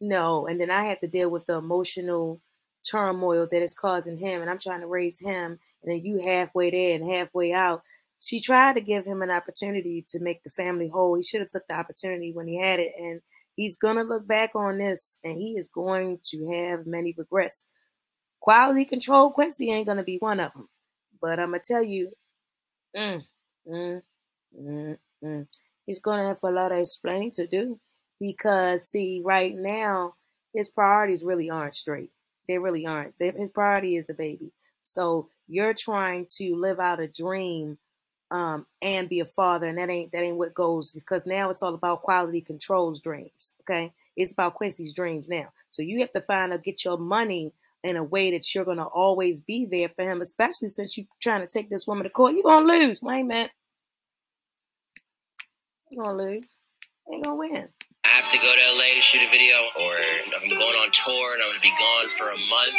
[0.01, 2.40] No, and then I have to deal with the emotional
[2.88, 6.71] turmoil that is causing him, and I'm trying to raise him, and then you halfway
[6.71, 7.83] there and halfway out.
[8.21, 11.14] She tried to give him an opportunity to make the family whole.
[11.14, 13.21] He should have took the opportunity when he had it, and
[13.55, 17.64] he's gonna look back on this, and he is going to have many regrets.
[18.41, 20.69] Quality control Quincy ain't gonna be one of them,
[21.21, 22.11] but I'm gonna tell you,
[22.97, 23.23] mm,
[23.69, 24.03] mm,
[24.59, 25.47] mm, mm.
[25.87, 27.79] he's gonna have a lot of explaining to do
[28.21, 30.14] because see, right now
[30.55, 32.11] his priorities really aren't straight
[32.48, 33.14] they really aren't.
[33.18, 34.50] His priority is the baby.
[34.82, 37.78] So you're trying to live out a dream
[38.30, 41.62] um, and be a father, and that ain't that ain't what goes because now it's
[41.62, 43.54] all about quality controls dreams.
[43.62, 45.48] Okay, it's about Quincy's dreams now.
[45.70, 47.52] So you have to find out get your money
[47.84, 51.40] in a way that you're gonna always be there for him, especially since you're trying
[51.40, 52.34] to take this woman to court.
[52.34, 53.48] You're gonna lose, wait man.
[55.90, 56.56] You're gonna lose.
[57.06, 57.68] You ain't gonna win.
[58.18, 59.94] I have to go to LA to shoot a video, or
[60.42, 62.74] I'm going on tour and I'm going to be gone for a month.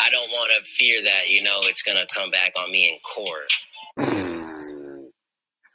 [0.00, 2.92] I don't want to fear that, you know, it's going to come back on me
[2.92, 3.50] in court.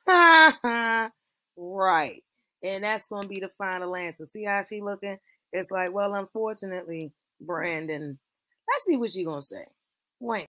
[1.57, 2.23] right.
[2.63, 4.25] And that's going to be the final answer.
[4.25, 5.17] See how she looking?
[5.51, 8.17] It's like, well, unfortunately, Brandon,
[8.69, 9.65] let's see what she going to say.
[10.21, 10.47] Wait.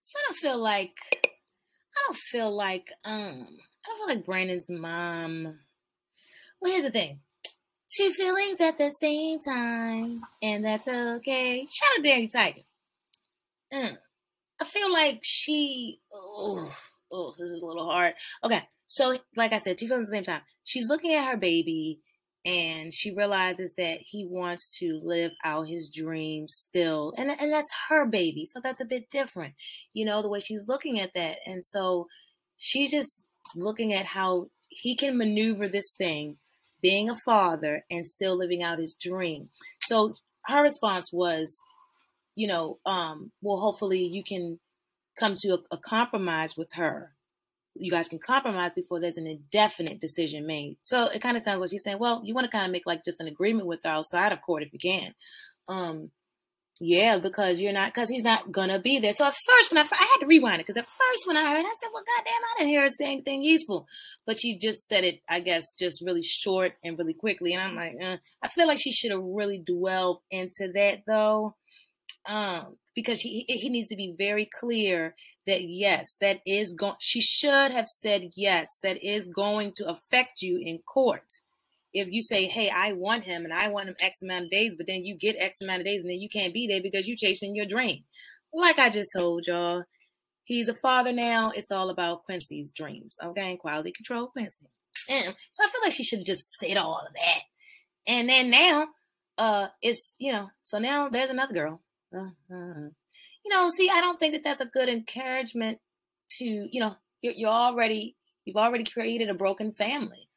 [0.00, 3.46] So I don't feel like, I don't feel like, um,
[3.84, 5.58] I don't feel like Brandon's mom.
[6.62, 7.20] Well, here's the thing.
[7.96, 11.66] Two feelings at the same time, and that's okay.
[11.70, 12.60] Shout out Danny Tiger.
[13.72, 13.96] Mm.
[14.60, 16.70] I feel like she, oh,
[17.10, 18.14] oh, this is a little hard.
[18.44, 20.42] Okay, so like I said, two feelings at the same time.
[20.64, 22.00] She's looking at her baby
[22.44, 27.12] and she realizes that he wants to live out his dreams still.
[27.18, 28.46] And and that's her baby.
[28.46, 29.54] So that's a bit different.
[29.92, 31.38] You know, the way she's looking at that.
[31.44, 32.06] And so
[32.56, 36.36] she's just looking at how he can maneuver this thing,
[36.86, 39.48] being a father and still living out his dream.
[39.88, 41.60] So her response was,
[42.36, 44.60] you know, um, well, hopefully you can
[45.18, 47.16] come to a, a compromise with her
[47.78, 50.76] you guys can compromise before there's an indefinite decision made.
[50.82, 52.86] So it kind of sounds like she's saying, well, you want to kind of make
[52.86, 55.14] like just an agreement with her outside of court if you can.
[55.68, 56.10] Um,
[56.80, 59.14] yeah, because you're not, because he's not gonna be there.
[59.14, 61.50] So at first, when I, I had to rewind it, because at first when I
[61.50, 63.86] heard, I said, well, goddamn, I didn't hear her say anything useful.
[64.26, 67.54] But she just said it, I guess, just really short and really quickly.
[67.54, 71.54] And I'm like, uh, I feel like she should have really dwelled into that though.
[72.28, 75.14] Um, because he he needs to be very clear
[75.46, 76.96] that yes, that is going.
[76.98, 81.22] She should have said yes, that is going to affect you in court.
[81.98, 84.74] If you say, "Hey, I want him and I want him X amount of days,"
[84.76, 87.06] but then you get X amount of days and then you can't be there because
[87.06, 88.04] you're chasing your dream.
[88.52, 89.84] Like I just told y'all,
[90.44, 91.50] he's a father now.
[91.50, 93.14] It's all about Quincy's dreams.
[93.22, 94.66] Okay, quality control, Quincy.
[95.08, 97.40] And so I feel like she should have just said all of that.
[98.08, 98.88] And then now,
[99.38, 101.82] uh, it's you know, so now there's another girl
[102.14, 102.88] uh-huh.
[103.44, 105.78] You know, see, I don't think that that's a good encouragement
[106.38, 110.28] to, you know, you're, you're already, you've already created a broken family.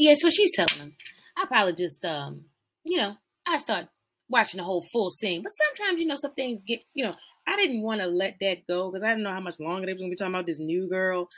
[0.00, 0.96] Yeah, so she's telling him,
[1.36, 2.46] I probably just, um,
[2.84, 3.86] you know, I start
[4.30, 5.42] watching the whole full scene.
[5.42, 7.14] But sometimes, you know, some things get, you know,
[7.46, 9.92] I didn't want to let that go because I didn't know how much longer they
[9.92, 11.28] was to be talking about this new girl.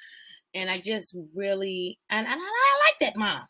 [0.54, 3.48] And I just really, and, and I, I like that mom,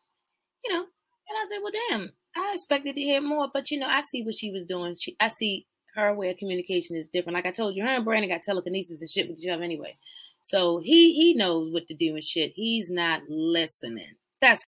[0.64, 0.80] you know.
[0.80, 4.24] And I said, well, damn, I expected to hear more, but you know, I see
[4.24, 4.96] what she was doing.
[4.98, 7.34] She, I see her way of communication is different.
[7.34, 9.92] Like I told you, her and Brandon got telekinesis and shit with each other anyway.
[10.40, 12.52] So he he knows what to do and shit.
[12.54, 14.14] He's not listening.
[14.40, 14.64] That's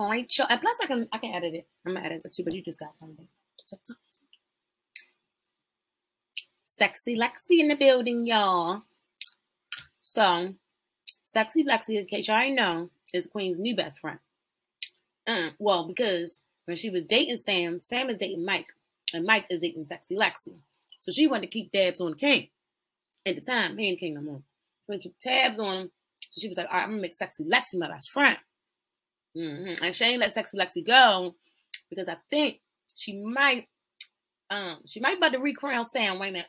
[0.00, 0.38] all right.
[0.48, 1.66] And plus, I can I can edit it.
[1.86, 3.28] I'm gonna edit it too, but you just got something.
[6.64, 8.82] Sexy Lexi in the building, y'all.
[10.00, 10.54] So,
[11.24, 14.18] Sexy Lexi, in case y'all ain't know, is Queen's new best friend.
[15.26, 18.68] Uh, well, because when she was dating Sam, Sam is dating Mike
[19.12, 20.56] and Mike is dating sexy Lexi.
[21.00, 22.48] So she wanted to keep tabs on King.
[23.26, 24.42] At the time, he ain't King no more.
[24.86, 25.90] She wanted to keep tabs on him.
[26.30, 28.38] So she was like, all right, I'm gonna make sexy Lexi my best friend.
[29.36, 29.84] Mm-hmm.
[29.84, 31.34] And Shane let sexy Lexi go
[31.88, 32.60] because I think
[32.94, 33.68] she might
[34.50, 36.18] um she might about to recrown Sam.
[36.18, 36.48] Wait a minute.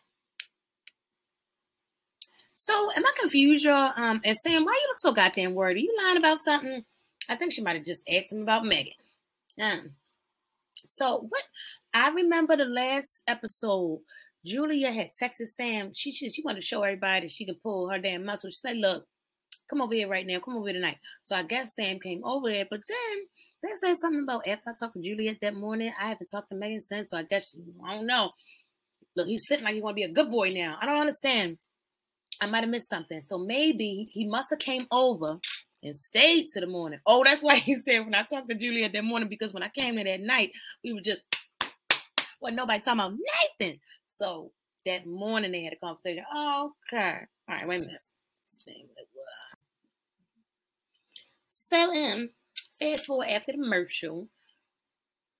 [2.55, 3.91] So am I confused, y'all?
[3.95, 5.77] Um, and Sam, why you look so goddamn worried?
[5.77, 6.83] Are you lying about something?
[7.27, 8.93] I think she might have just asked him about Megan.
[9.59, 9.95] Um,
[10.87, 11.43] so what
[11.93, 14.01] I remember the last episode,
[14.45, 15.91] Julia had texted Sam.
[15.95, 18.49] She, she she wanted to show everybody she can pull her damn muscle.
[18.49, 19.05] She said, "Look,
[19.71, 20.39] come over here right now.
[20.39, 23.17] Come over here tonight." So I guess Sam came over there, but then
[23.63, 25.93] they said something about after I talked to Juliet that morning.
[25.99, 27.55] I haven't talked to Megan since, so I guess
[27.87, 28.29] I don't know.
[29.15, 30.77] Look, he's sitting like he want to be a good boy now.
[30.79, 31.57] I don't understand.
[32.41, 33.21] I might have missed something.
[33.23, 35.39] So maybe he must have came over
[35.83, 36.99] and stayed to the morning.
[37.05, 39.69] Oh, that's why he said when I talked to Juliet that morning because when I
[39.69, 40.51] came in that night,
[40.83, 41.21] we were just
[42.41, 43.13] wasn't nobody talking about
[43.59, 43.79] Nathan.
[44.09, 44.51] So
[44.85, 46.23] that morning they had a conversation.
[46.33, 47.19] Okay.
[47.49, 48.01] All right, wait a minute.
[51.71, 52.29] So um,
[52.81, 54.27] fast forward after the commercial,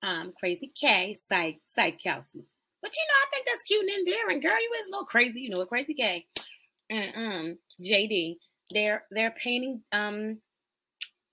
[0.04, 2.46] um, Crazy K, Psych, Psych Kelsey.
[2.82, 4.40] But you know, I think that's cute and endearing.
[4.42, 6.26] Girl, you is a little crazy, you know, a crazy K.
[6.90, 8.38] And um, JD,
[8.72, 10.40] they're they're painting um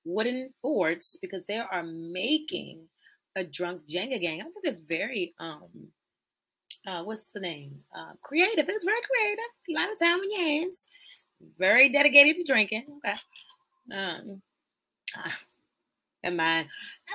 [0.05, 2.89] wooden boards because they are making
[3.37, 4.41] a drunk Jenga gang.
[4.41, 5.89] I think it's very um
[6.87, 7.81] uh what's the name?
[7.97, 8.69] Uh creative.
[8.69, 9.45] It's very creative.
[9.71, 10.87] A lot of time on your hands.
[11.59, 12.87] very dedicated to drinking.
[12.99, 13.17] Okay.
[13.93, 14.43] Um,
[16.23, 16.69] and mine.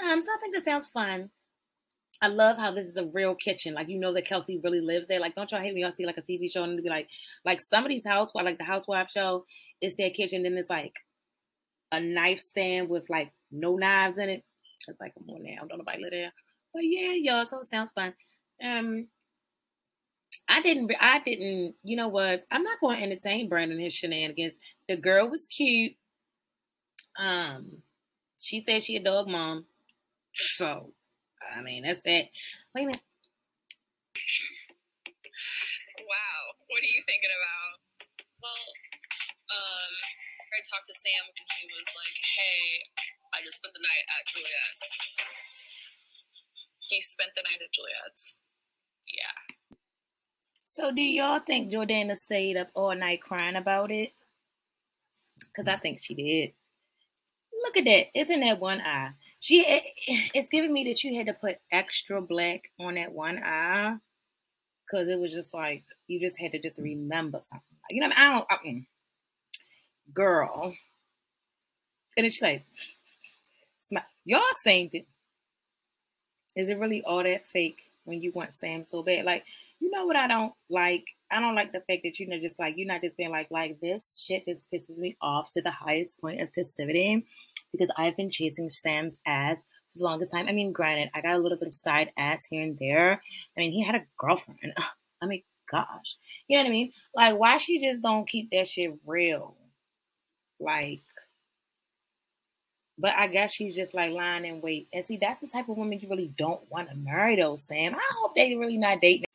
[0.03, 1.29] Um, so I think this sounds fun.
[2.21, 3.73] I love how this is a real kitchen.
[3.73, 5.19] Like you know that Kelsey really lives there.
[5.19, 7.09] Like, don't y'all hate when y'all see like a TV show and be like,
[7.43, 9.45] like somebody's house, like the housewife show,
[9.81, 10.43] it's their kitchen.
[10.43, 10.95] Then it's like
[11.91, 14.43] a knife stand with like no knives in it.
[14.87, 16.33] It's like, come on now, don't nobody live there.
[16.73, 17.45] But yeah, y'all.
[17.45, 18.13] So it sounds fun.
[18.63, 19.07] Um,
[20.49, 20.91] I didn't.
[20.99, 21.75] I didn't.
[21.83, 22.45] You know what?
[22.51, 24.55] I'm not going to entertain Brandon and his shenanigans.
[24.87, 25.93] The girl was cute.
[27.17, 27.83] Um,
[28.39, 29.65] she said she a dog mom.
[30.33, 30.91] So,
[31.55, 32.25] I mean, that's that.
[32.73, 33.01] Wait a minute.
[36.01, 36.41] Wow.
[36.67, 37.73] What are you thinking about?
[38.41, 38.63] Well,
[39.53, 39.93] um,
[40.53, 42.83] I talked to Sam and he was like, "Hey,
[43.33, 44.85] I just spent the night at Juliette's."
[46.89, 48.41] He spent the night at Juliette's.
[49.07, 49.37] Yeah.
[50.65, 54.13] So, do y'all think Jordana stayed up all night crying about it?
[55.39, 56.53] Because I think she did.
[57.63, 58.07] Look at that.
[58.13, 59.11] Isn't that one eye.
[59.39, 59.83] She it,
[60.33, 63.95] it's giving me that you had to put extra black on that one eye.
[64.91, 67.63] Cause it was just like you just had to just remember something.
[67.89, 68.81] You know, I don't uh-uh.
[70.13, 70.73] girl.
[72.17, 72.65] And it's like
[74.25, 75.07] y'all saying it.
[76.55, 79.25] Is it really all that fake when you want Sam so bad?
[79.25, 79.45] Like,
[79.79, 81.05] you know what I don't like?
[81.31, 83.49] I don't like the fact that you know just like you're not just being like
[83.49, 87.25] like this shit just pisses me off to the highest point of passivity
[87.73, 89.57] because I've been chasing Sam's ass
[89.91, 90.47] for the longest time.
[90.47, 93.21] I mean, granted, I got a little bit of side ass here and there.
[93.57, 94.73] I mean, he had a girlfriend.
[95.21, 96.91] I mean, gosh, you know what I mean?
[97.13, 99.55] Like, why she just don't keep that shit real?
[100.59, 101.01] Like,
[102.97, 104.87] but I guess she's just like lying in wait.
[104.93, 107.95] And see, that's the type of woman you really don't want to marry, though, Sam.
[107.95, 109.25] I hope they really not dating.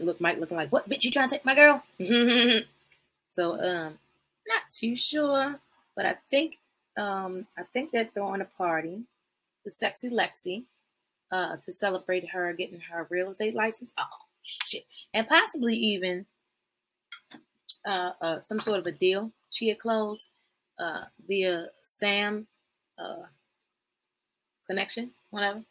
[0.00, 1.82] Look, Mike looking like, what bitch you trying to take my girl?
[3.28, 3.98] so, um,
[4.48, 5.60] not too sure,
[5.94, 6.58] but I think,
[6.96, 9.02] um, I think they're throwing a party,
[9.64, 10.64] the sexy Lexi,
[11.32, 13.92] uh, to celebrate her getting her real estate license.
[13.98, 14.04] Oh
[14.42, 16.26] shit, and possibly even,
[17.86, 20.28] uh, uh some sort of a deal she had closed,
[20.78, 22.46] uh, via Sam
[22.98, 23.24] uh,
[24.66, 25.62] connection, whatever.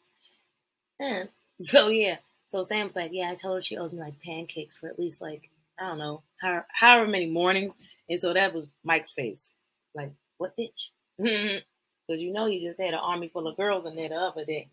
[0.99, 4.75] And so yeah, so Sam's like, yeah, I told her she owes me like pancakes
[4.75, 7.75] for at least like I don't know, however, however many mornings.
[8.09, 9.55] And so that was Mike's face,
[9.93, 10.89] like, what bitch?
[11.17, 14.45] Because you know you just had an army full of girls in there the other
[14.45, 14.67] day.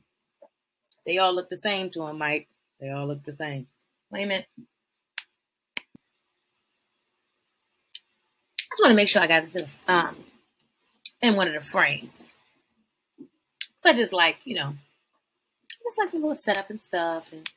[1.06, 2.48] They all look the same to him, Mike.
[2.80, 3.66] They all look the same.
[4.10, 4.46] Wait a minute.
[4.58, 4.62] I
[8.72, 10.16] just want to make sure I got this um
[11.20, 12.32] in one of the frames.
[13.82, 14.74] So I just like, you know,
[15.70, 17.26] just like the little setup and stuff.
[17.32, 17.48] And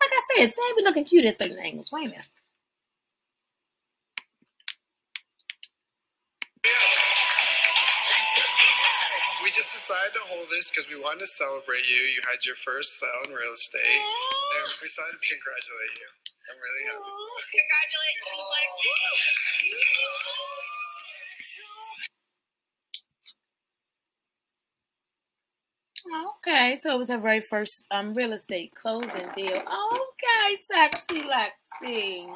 [0.00, 1.90] like I said, Sam be looking cute at certain angles.
[1.92, 2.26] Wait a minute.
[9.88, 11.96] Decided to hold this because we wanted to celebrate you.
[11.96, 13.80] You had your first sale in real estate.
[13.80, 16.04] And we decided to congratulate you.
[16.44, 17.08] I'm really happy.
[17.56, 18.92] Congratulations, Lexi.
[26.36, 29.56] Okay, so it was her very first um real estate closing deal.
[29.56, 32.28] Okay, sexy Lexi.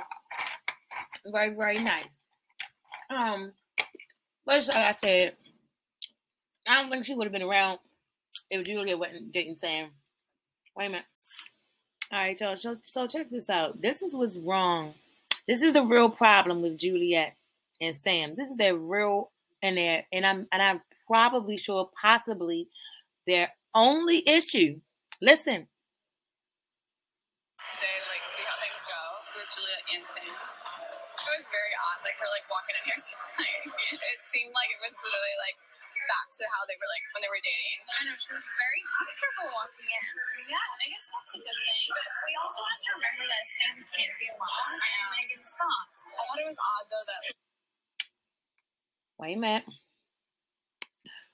[1.30, 2.16] Very, very nice.
[3.10, 3.52] Um,
[4.46, 5.36] but like I said,
[6.72, 7.80] I don't think she would have been around
[8.50, 9.90] if Julia wasn't dating Sam.
[10.74, 11.04] Wait a minute.
[12.10, 12.56] All right, y'all.
[12.56, 13.82] So, so check this out.
[13.82, 14.94] This is what's wrong.
[15.46, 17.36] This is the real problem with Juliette
[17.82, 18.36] and Sam.
[18.36, 19.30] This is their real
[19.62, 22.68] and their and I'm and I'm probably sure possibly
[23.26, 24.80] their only issue.
[25.20, 25.68] Listen.
[27.60, 29.00] Today, like, see how things go
[29.36, 30.24] with Juliette and Sam.
[30.24, 33.60] It was very odd, like her like walking in here tonight.
[36.42, 37.78] To how they were like when they were dating.
[37.86, 40.04] I know she was very comfortable walking in.
[40.50, 41.86] Yeah, I guess that's a good thing.
[41.94, 45.86] But we also have to remember that Sam can't be alone and Megan's gone.
[46.18, 47.22] I thought it was odd though that
[49.22, 49.66] Wait a minute.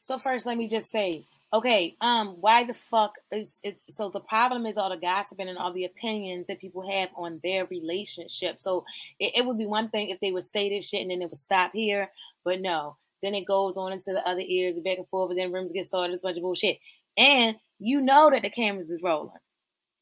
[0.00, 3.80] So first, let me just say, okay, um, why the fuck is it?
[3.88, 7.40] So the problem is all the gossiping and all the opinions that people have on
[7.42, 8.60] their relationship.
[8.60, 8.84] So
[9.18, 11.30] it, it would be one thing if they would say this shit and then it
[11.30, 12.10] would stop here,
[12.44, 12.96] but no.
[13.22, 15.86] Then it goes on into the other ears, back and forth, and then rooms get
[15.86, 16.14] started.
[16.14, 16.78] It's a bunch of bullshit,
[17.16, 19.32] and you know that the cameras is rolling.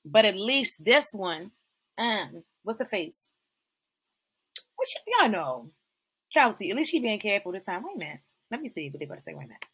[0.05, 1.51] But at least this one,
[1.99, 3.27] um, what's her face?
[4.77, 5.71] What she, y'all know,
[6.33, 6.71] Kelsey.
[6.71, 7.83] At least she being careful this time.
[7.83, 8.21] Wait a minute.
[8.51, 9.35] Let me see what they about to say.
[9.35, 9.67] Wait a minute.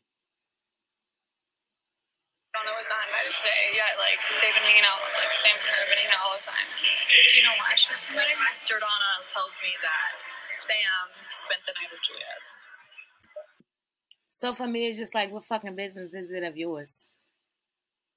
[2.53, 3.73] Donna was not invited today.
[3.73, 6.37] Yeah, like they've been hanging out with like Sam and her, been hanging out all
[6.37, 6.69] the time.
[6.79, 8.37] Do you know why she was invited?
[8.69, 10.13] Jordana tells me that
[10.61, 12.62] Sam spent the night with Juliette.
[14.43, 17.07] So for me, it's just like, what fucking business is it of yours?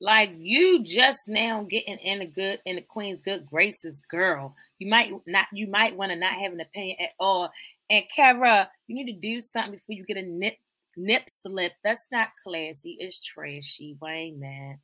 [0.01, 4.55] Like you just now getting in the good in the queen's good graces, girl.
[4.79, 7.51] You might not you might want to not have an opinion at all.
[7.89, 10.57] And Kara, you need to do something before you get a nip
[10.97, 11.73] nip slip.
[11.83, 12.97] That's not classy.
[12.99, 13.95] It's trashy.
[14.01, 14.79] Wayne man.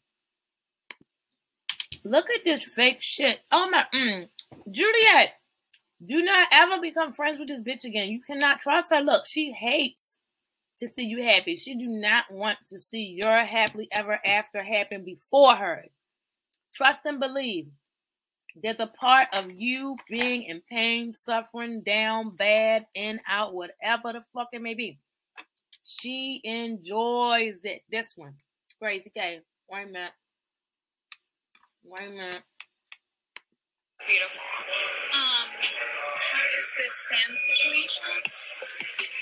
[2.05, 3.39] Look at this fake shit.
[3.51, 4.29] Oh my mm.
[4.69, 5.33] Juliette,
[6.05, 8.09] do not ever become friends with this bitch again.
[8.09, 9.01] You cannot trust her.
[9.01, 10.10] Look, she hates
[10.81, 11.55] to see you happy.
[11.55, 15.91] She do not want to see your happily ever after happen before hers.
[16.73, 17.67] Trust and believe.
[18.61, 24.23] There's a part of you being in pain, suffering, down, bad, in, out, whatever the
[24.33, 24.97] fuck it may be.
[25.83, 27.83] She enjoys it.
[27.89, 28.33] This one.
[28.81, 29.41] Crazy K.
[29.69, 30.11] Wait a minute.
[31.85, 32.43] Wait a minute.
[34.07, 34.41] Beautiful.
[35.13, 39.20] Um, how is this Sam situation?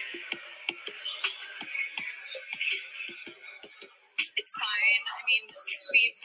[4.60, 5.04] Fine.
[5.08, 5.44] I mean,
[5.92, 6.20] we've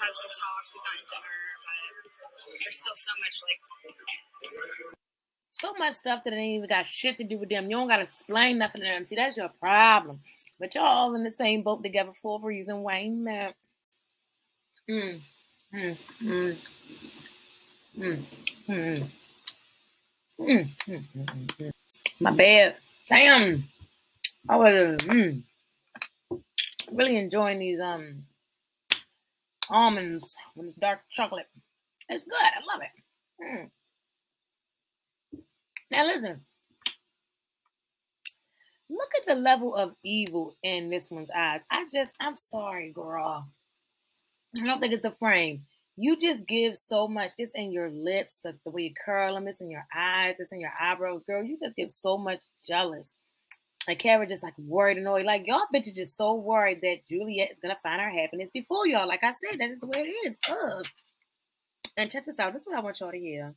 [0.00, 3.60] had some talks, we've gotten dinner, but there's still so much like
[5.52, 7.70] So much stuff that ain't even got shit to do with them.
[7.70, 9.04] You don't gotta explain nothing to them.
[9.06, 10.20] See, that's your problem.
[10.58, 12.82] But y'all all in the same boat together for a reason.
[12.82, 13.52] Wayne man.
[14.90, 15.20] Mm.
[15.74, 15.98] Mm.
[16.22, 16.56] Mm.
[17.98, 18.24] Mm.
[18.68, 18.68] Mm.
[18.68, 19.10] Mm.
[20.40, 20.68] Mm.
[20.88, 21.04] Mm.
[21.58, 21.72] Mm.
[22.20, 22.76] My bad.
[23.08, 23.64] Damn.
[24.48, 25.42] I was mm,
[26.92, 28.24] really enjoying these um
[29.68, 31.46] almonds with dark chocolate.
[32.08, 32.34] It's good.
[32.34, 32.92] I love it.
[33.44, 33.70] Mm.
[35.90, 36.40] Now listen.
[38.88, 41.60] Look at the level of evil in this one's eyes.
[41.70, 43.48] I just, I'm sorry, girl.
[44.60, 45.62] I don't think it's the frame.
[45.96, 47.30] You just give so much.
[47.38, 49.46] It's in your lips, the, the way you curl them.
[49.46, 50.36] It's in your eyes.
[50.40, 51.44] It's in your eyebrows, girl.
[51.44, 53.12] You just give so much jealous.
[53.90, 55.26] And Kara just like worried and annoyed.
[55.26, 59.08] Like y'all bitches just so worried that Juliette is gonna find her happiness before y'all.
[59.08, 60.36] Like I said, that's the way it is.
[60.48, 60.86] Ugh.
[61.96, 62.52] And check this out.
[62.52, 63.52] This is what I want y'all to hear.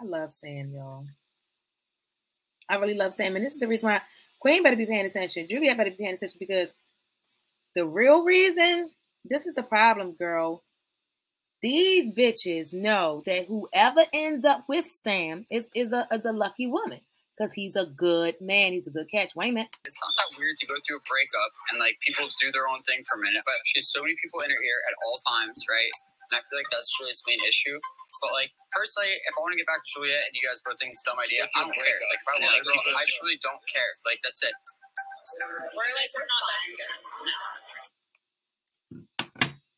[0.00, 1.06] I love Sam, y'all.
[2.68, 4.00] I really love Sam, and this is the reason why
[4.38, 5.48] Queen better be paying attention.
[5.48, 6.72] Juliette better be paying attention because
[7.74, 8.90] the real reason,
[9.24, 10.62] this is the problem, girl.
[11.62, 16.68] These bitches know that whoever ends up with Sam is, is a is a lucky
[16.68, 17.00] woman
[17.42, 18.70] because he's a good man.
[18.70, 19.34] He's a good catch.
[19.34, 19.74] Wait a minute.
[19.82, 22.78] It's not that weird to go through a breakup and like people do their own
[22.86, 25.58] thing for a minute, but she's so many people in her ear at all times,
[25.66, 25.90] right?
[26.30, 27.82] And I feel like that's Juliette's main issue.
[28.22, 30.78] But like personally, if I want to get back to Juliette and you guys both
[30.78, 31.98] think it's a dumb idea, I don't care.
[31.98, 33.90] Like if I want to go, I truly don't care.
[34.06, 34.54] Like that's it.
[35.42, 35.66] we're
[35.98, 36.98] like we're not that together.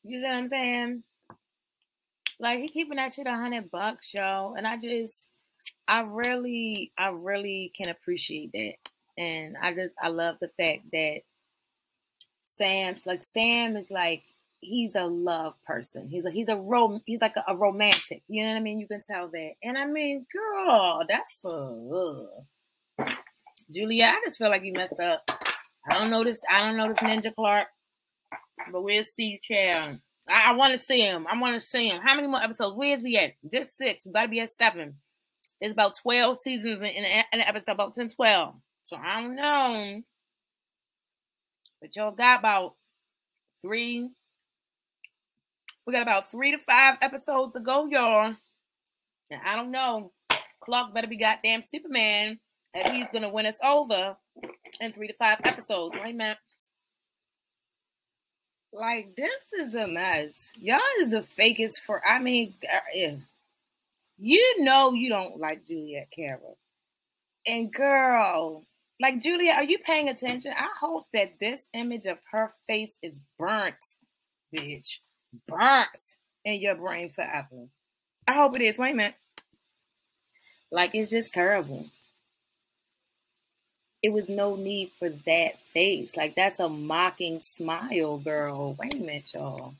[0.04, 1.00] You see what I'm saying?
[2.36, 4.52] Like he keeping that shit a hundred bucks, yo.
[4.52, 5.23] And I just
[5.86, 8.74] I really, I really can appreciate that.
[9.16, 11.20] And I just I love the fact that
[12.46, 14.22] Sam's like Sam is like
[14.60, 16.08] he's a love person.
[16.08, 18.22] He's a he's a rom he's like a, a romantic.
[18.28, 18.80] You know what I mean?
[18.80, 19.52] You can tell that.
[19.62, 22.26] And I mean, girl, that's for
[22.98, 23.12] ugh.
[23.72, 24.06] Julia.
[24.06, 25.30] I just feel like you messed up.
[25.88, 26.40] I don't know this.
[26.50, 27.68] I don't know this Ninja Clark,
[28.72, 29.98] but we'll see you, child.
[30.28, 31.26] I, I want to see him.
[31.30, 32.00] I want to see him.
[32.02, 32.76] How many more episodes?
[32.76, 33.32] Where's we at?
[33.42, 34.06] This six.
[34.06, 34.94] We gotta be at seven.
[35.60, 38.54] It's about 12 seasons in, in an episode, about 10, 12.
[38.84, 40.02] So I don't know.
[41.80, 42.74] But y'all got about
[43.62, 44.10] three.
[45.86, 48.34] We got about three to five episodes to go, y'all.
[49.30, 50.12] And I don't know.
[50.60, 52.38] Clark better be goddamn Superman
[52.72, 54.16] if he's gonna win us over
[54.80, 55.94] in three to five episodes.
[56.02, 56.38] A minute.
[58.72, 60.30] Like this is a mess.
[60.58, 62.04] Y'all is the fakest for.
[62.06, 63.14] I mean, uh, yeah.
[64.18, 66.58] You know you don't like Juliette Carroll,
[67.46, 68.64] and girl,
[69.00, 70.52] like Juliette, are you paying attention?
[70.56, 73.74] I hope that this image of her face is burnt,
[74.54, 74.98] bitch,
[75.48, 75.88] burnt
[76.44, 77.66] in your brain forever.
[78.28, 78.78] I hope it is.
[78.78, 79.14] Wait a minute.
[80.70, 81.86] Like it's just terrible.
[84.02, 86.10] It was no need for that face.
[86.16, 88.76] Like that's a mocking smile, girl.
[88.78, 89.74] Wait a minute, y'all.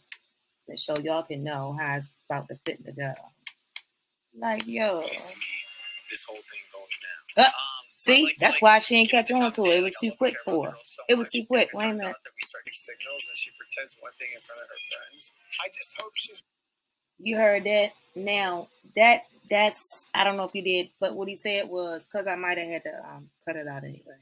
[0.69, 3.34] To show y'all can know how it's about to fit the girl.
[4.39, 5.03] Like, yo.
[6.11, 6.85] This whole thing going
[7.37, 7.47] down.
[7.47, 9.79] Uh, um, see, that's why she ain't catch on to it.
[9.79, 10.75] It was too quick for her.
[11.09, 11.71] It was too quick.
[11.73, 12.01] Wait a minute.
[12.01, 15.33] We start your signals and she pretends one thing in front of her friends.
[15.65, 16.43] I just hope she's
[17.19, 17.93] You heard that?
[18.17, 19.81] Now that that's
[20.15, 22.69] I don't know if you did, but what he said was because I might have
[22.69, 24.19] had to um, cut it out anyway.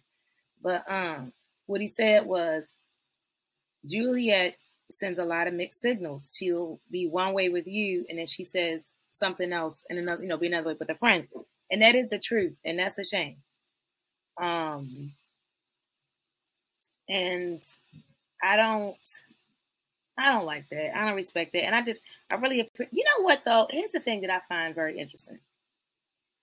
[0.62, 1.32] But um,
[1.66, 2.76] what he said was
[3.86, 4.56] Juliette
[4.90, 6.34] sends a lot of mixed signals.
[6.34, 8.82] She'll be one way with you, and then she says
[9.12, 11.28] something else, and another, you know, be another way with a friend.
[11.70, 13.36] And that is the truth, and that's a shame.
[14.40, 15.12] Um,
[17.08, 17.62] and
[18.42, 18.96] I don't,
[20.18, 20.96] I don't like that.
[20.96, 22.00] I don't respect that, and I just,
[22.30, 23.66] I really, you know what though?
[23.70, 25.38] Here's the thing that I find very interesting.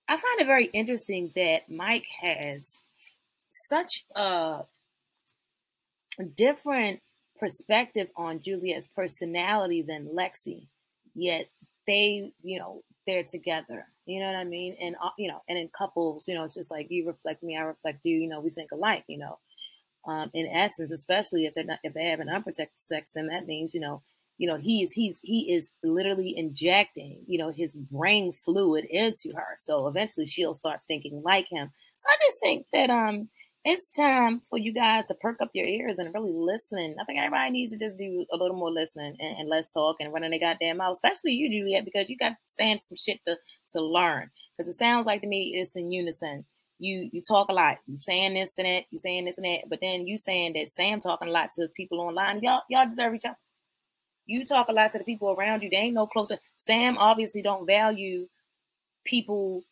[0.08, 2.78] I find it very interesting that Mike has
[3.68, 4.64] such a
[6.36, 7.00] different
[7.38, 10.66] perspective on Juliette's personality than Lexi,
[11.14, 11.48] yet
[11.86, 13.86] they, you know, they're together.
[14.06, 14.76] You know what I mean?
[14.80, 17.56] And uh, you know, and in couples, you know, it's just like you reflect me,
[17.56, 18.16] I reflect you.
[18.18, 19.04] You know, we think alike.
[19.08, 19.38] You know,
[20.06, 23.46] um, in essence, especially if they're not if they have an unprotected sex, then that
[23.46, 24.02] means you know,
[24.38, 29.56] you know, he's he's he is literally injecting you know his brain fluid into her.
[29.58, 31.70] So eventually, she'll start thinking like him.
[31.98, 33.28] So I just think that um
[33.64, 36.96] it's time for you guys to perk up your ears and really listen.
[36.98, 39.96] I think everybody needs to just do a little more listening and, and less talk
[40.00, 43.20] and running their goddamn mouth, especially you, Juliette, because you got to stand some shit
[43.26, 43.36] to,
[43.72, 44.30] to learn.
[44.56, 46.44] Because it sounds like to me it's in unison.
[46.78, 47.76] You you talk a lot.
[47.86, 48.84] You saying this and that.
[48.90, 49.68] You saying this and that.
[49.68, 52.40] But then you saying that Sam talking a lot to people online.
[52.42, 53.36] Y'all y'all deserve each other.
[54.24, 55.68] You talk a lot to the people around you.
[55.68, 56.38] They ain't no closer.
[56.56, 58.26] Sam obviously don't value
[59.04, 59.64] people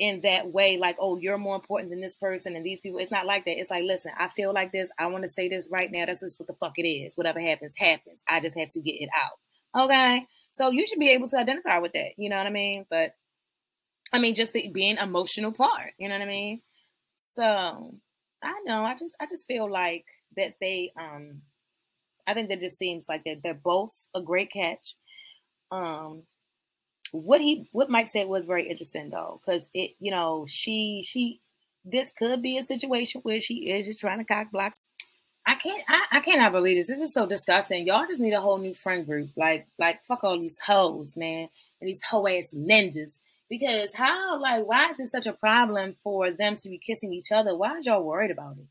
[0.00, 2.98] in that way, like, oh, you're more important than this person and these people.
[2.98, 3.60] It's not like that.
[3.60, 4.88] It's like, listen, I feel like this.
[4.98, 6.06] I want to say this right now.
[6.06, 7.18] That's just what the fuck it is.
[7.18, 8.22] Whatever happens, happens.
[8.26, 9.84] I just had to get it out.
[9.84, 10.26] Okay.
[10.52, 12.12] So you should be able to identify with that.
[12.16, 12.86] You know what I mean?
[12.88, 13.14] But
[14.10, 15.92] I mean, just the being emotional part.
[15.98, 16.62] You know what I mean?
[17.18, 17.94] So
[18.42, 18.82] I know.
[18.82, 20.06] I just I just feel like
[20.38, 21.42] that they um
[22.26, 24.96] I think that just seems like that they're both a great catch.
[25.70, 26.22] Um
[27.12, 31.40] what he what Mike said was very interesting though, because it you know she she
[31.84, 34.74] this could be a situation where she is just trying to cock block.
[35.46, 36.88] I can't I, I cannot believe this.
[36.88, 37.86] This is so disgusting.
[37.86, 39.30] Y'all just need a whole new friend group.
[39.36, 41.48] Like like fuck all these hoes, man,
[41.80, 43.12] and these hoe ass ninjas.
[43.48, 47.32] Because how like why is it such a problem for them to be kissing each
[47.32, 47.56] other?
[47.56, 48.66] Why are y'all worried about it?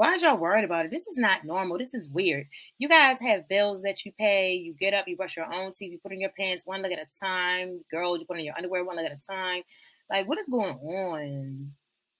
[0.00, 0.90] Why is y'all worried about it?
[0.90, 1.76] This is not normal.
[1.76, 2.46] This is weird.
[2.78, 4.54] You guys have bills that you pay.
[4.54, 6.92] You get up, you brush your own teeth, you put in your pants one leg
[6.92, 7.84] at a time.
[7.90, 9.62] Girls, you put in your underwear one leg at a time.
[10.08, 11.72] Like, what is going on?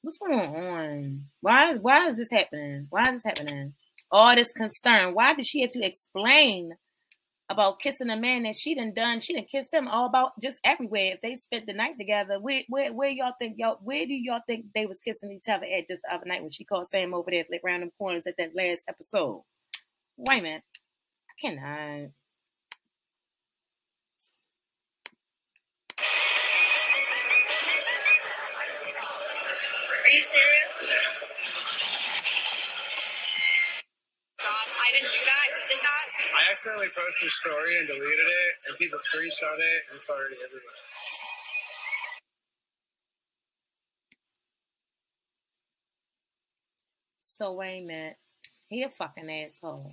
[0.03, 1.25] What's going on?
[1.41, 2.87] Why why is this happening?
[2.91, 3.73] Why is this happening?
[4.13, 5.15] All this concern.
[5.15, 6.73] Why did she have to explain
[7.51, 9.19] about kissing a man that she done done.
[9.19, 11.15] She done kissed him all about just everywhere.
[11.15, 14.41] If they spent the night together, where where where y'all think y'all where do y'all
[14.47, 17.13] think they was kissing each other at just the other night when she called Sam
[17.13, 19.43] over there around them corners at that last episode?
[20.17, 20.63] Wait a minute.
[21.29, 22.11] I cannot.
[29.91, 30.95] Are you serious?
[34.43, 35.40] I didn't do that.
[36.35, 40.37] I accidentally posted a story and deleted it, and people screenshot it, and it's already
[40.37, 40.81] everywhere.
[47.23, 48.17] So wait a minute.
[48.69, 49.93] He a fucking asshole.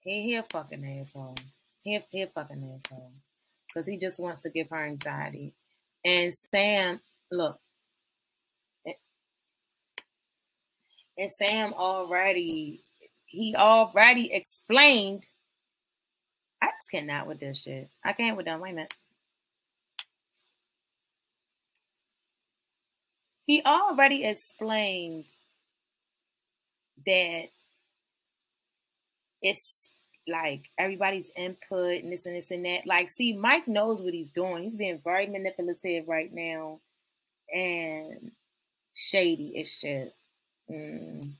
[0.00, 1.36] He he a fucking asshole.
[1.82, 3.12] He a, he a fucking asshole.
[3.68, 5.54] Because he just wants to give her anxiety.
[6.04, 7.00] And Sam,
[7.30, 7.58] look.
[11.18, 12.82] And Sam already
[13.26, 14.32] he already
[14.68, 15.26] explained.
[16.62, 17.88] I just cannot with this shit.
[18.04, 18.60] I can't with them.
[18.60, 18.94] Wait a minute.
[23.46, 25.26] He already explained
[27.06, 27.44] that
[29.40, 29.88] it's
[30.26, 32.86] like everybody's input and this and this and that.
[32.86, 34.64] Like, see, Mike knows what he's doing.
[34.64, 36.80] He's being very manipulative right now
[37.54, 38.32] and
[38.94, 40.12] shady as shit.
[40.68, 41.34] Mm.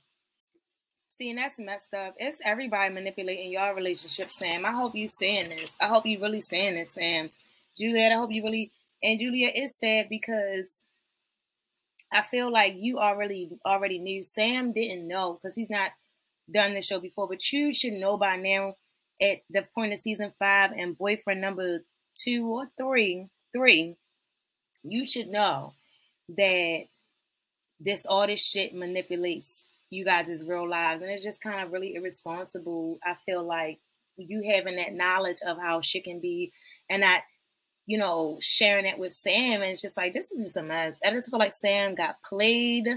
[1.17, 2.15] See, and that's messed up.
[2.19, 4.67] It's everybody manipulating your relationship, Sam.
[4.67, 5.71] I hope you saying this.
[5.81, 7.31] I hope you really saying this, Sam.
[7.79, 8.71] Juliette, I hope you really
[9.03, 10.71] and Juliette is sad because
[12.13, 14.25] I feel like you already already knew.
[14.25, 15.91] Sam didn't know because he's not
[16.53, 18.75] done the show before, but you should know by now
[19.21, 21.81] at the point of season five and boyfriend number
[22.15, 23.97] two or three, three,
[24.83, 25.73] you should know
[26.37, 26.85] that
[27.81, 31.03] this all this shit manipulates you guys' real lives.
[31.03, 32.99] And it's just kind of really irresponsible.
[33.05, 33.79] I feel like
[34.17, 36.53] you having that knowledge of how shit can be
[36.91, 37.21] and not,
[37.87, 39.63] you know, sharing it with Sam.
[39.63, 40.99] And it's just like, this is just a mess.
[41.05, 42.89] I just feel like Sam got played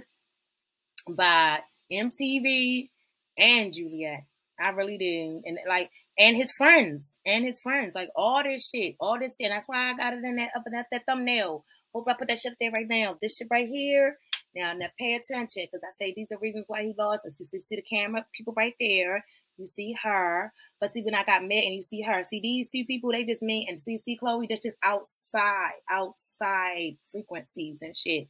[1.10, 1.60] by
[1.92, 2.90] MTV
[3.38, 4.26] and Juliette.
[4.60, 5.42] I really did.
[5.46, 9.46] And like, and his friends, and his friends, like all this shit, all this shit.
[9.50, 11.64] And that's why I got it in that up in that, that thumbnail.
[11.94, 13.16] Hope I put that shit there right now.
[13.22, 14.18] This shit right here
[14.56, 17.26] now, now pay attention because I say these are reasons why he lost.
[17.39, 19.24] You see, see the camera, people right there.
[19.58, 22.70] You see her, but see when I got met and you see her, see these
[22.70, 24.47] two people, they just me and see see Chloe.
[24.47, 28.30] That's just outside, outside frequencies and shit.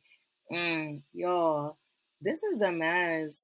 [0.51, 1.77] Mm, y'all,
[2.21, 3.39] this is a mess.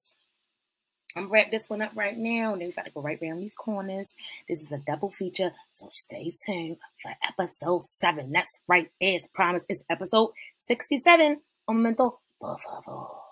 [1.15, 3.38] I'm wrap this one up right now, and then we about to go right around
[3.38, 4.09] these corners.
[4.49, 8.34] This is a double feature, so stay tuned for episode seven.
[8.34, 11.39] That's right, as promised, it's episode 67.
[11.67, 11.95] Un
[12.39, 13.24] 不服不。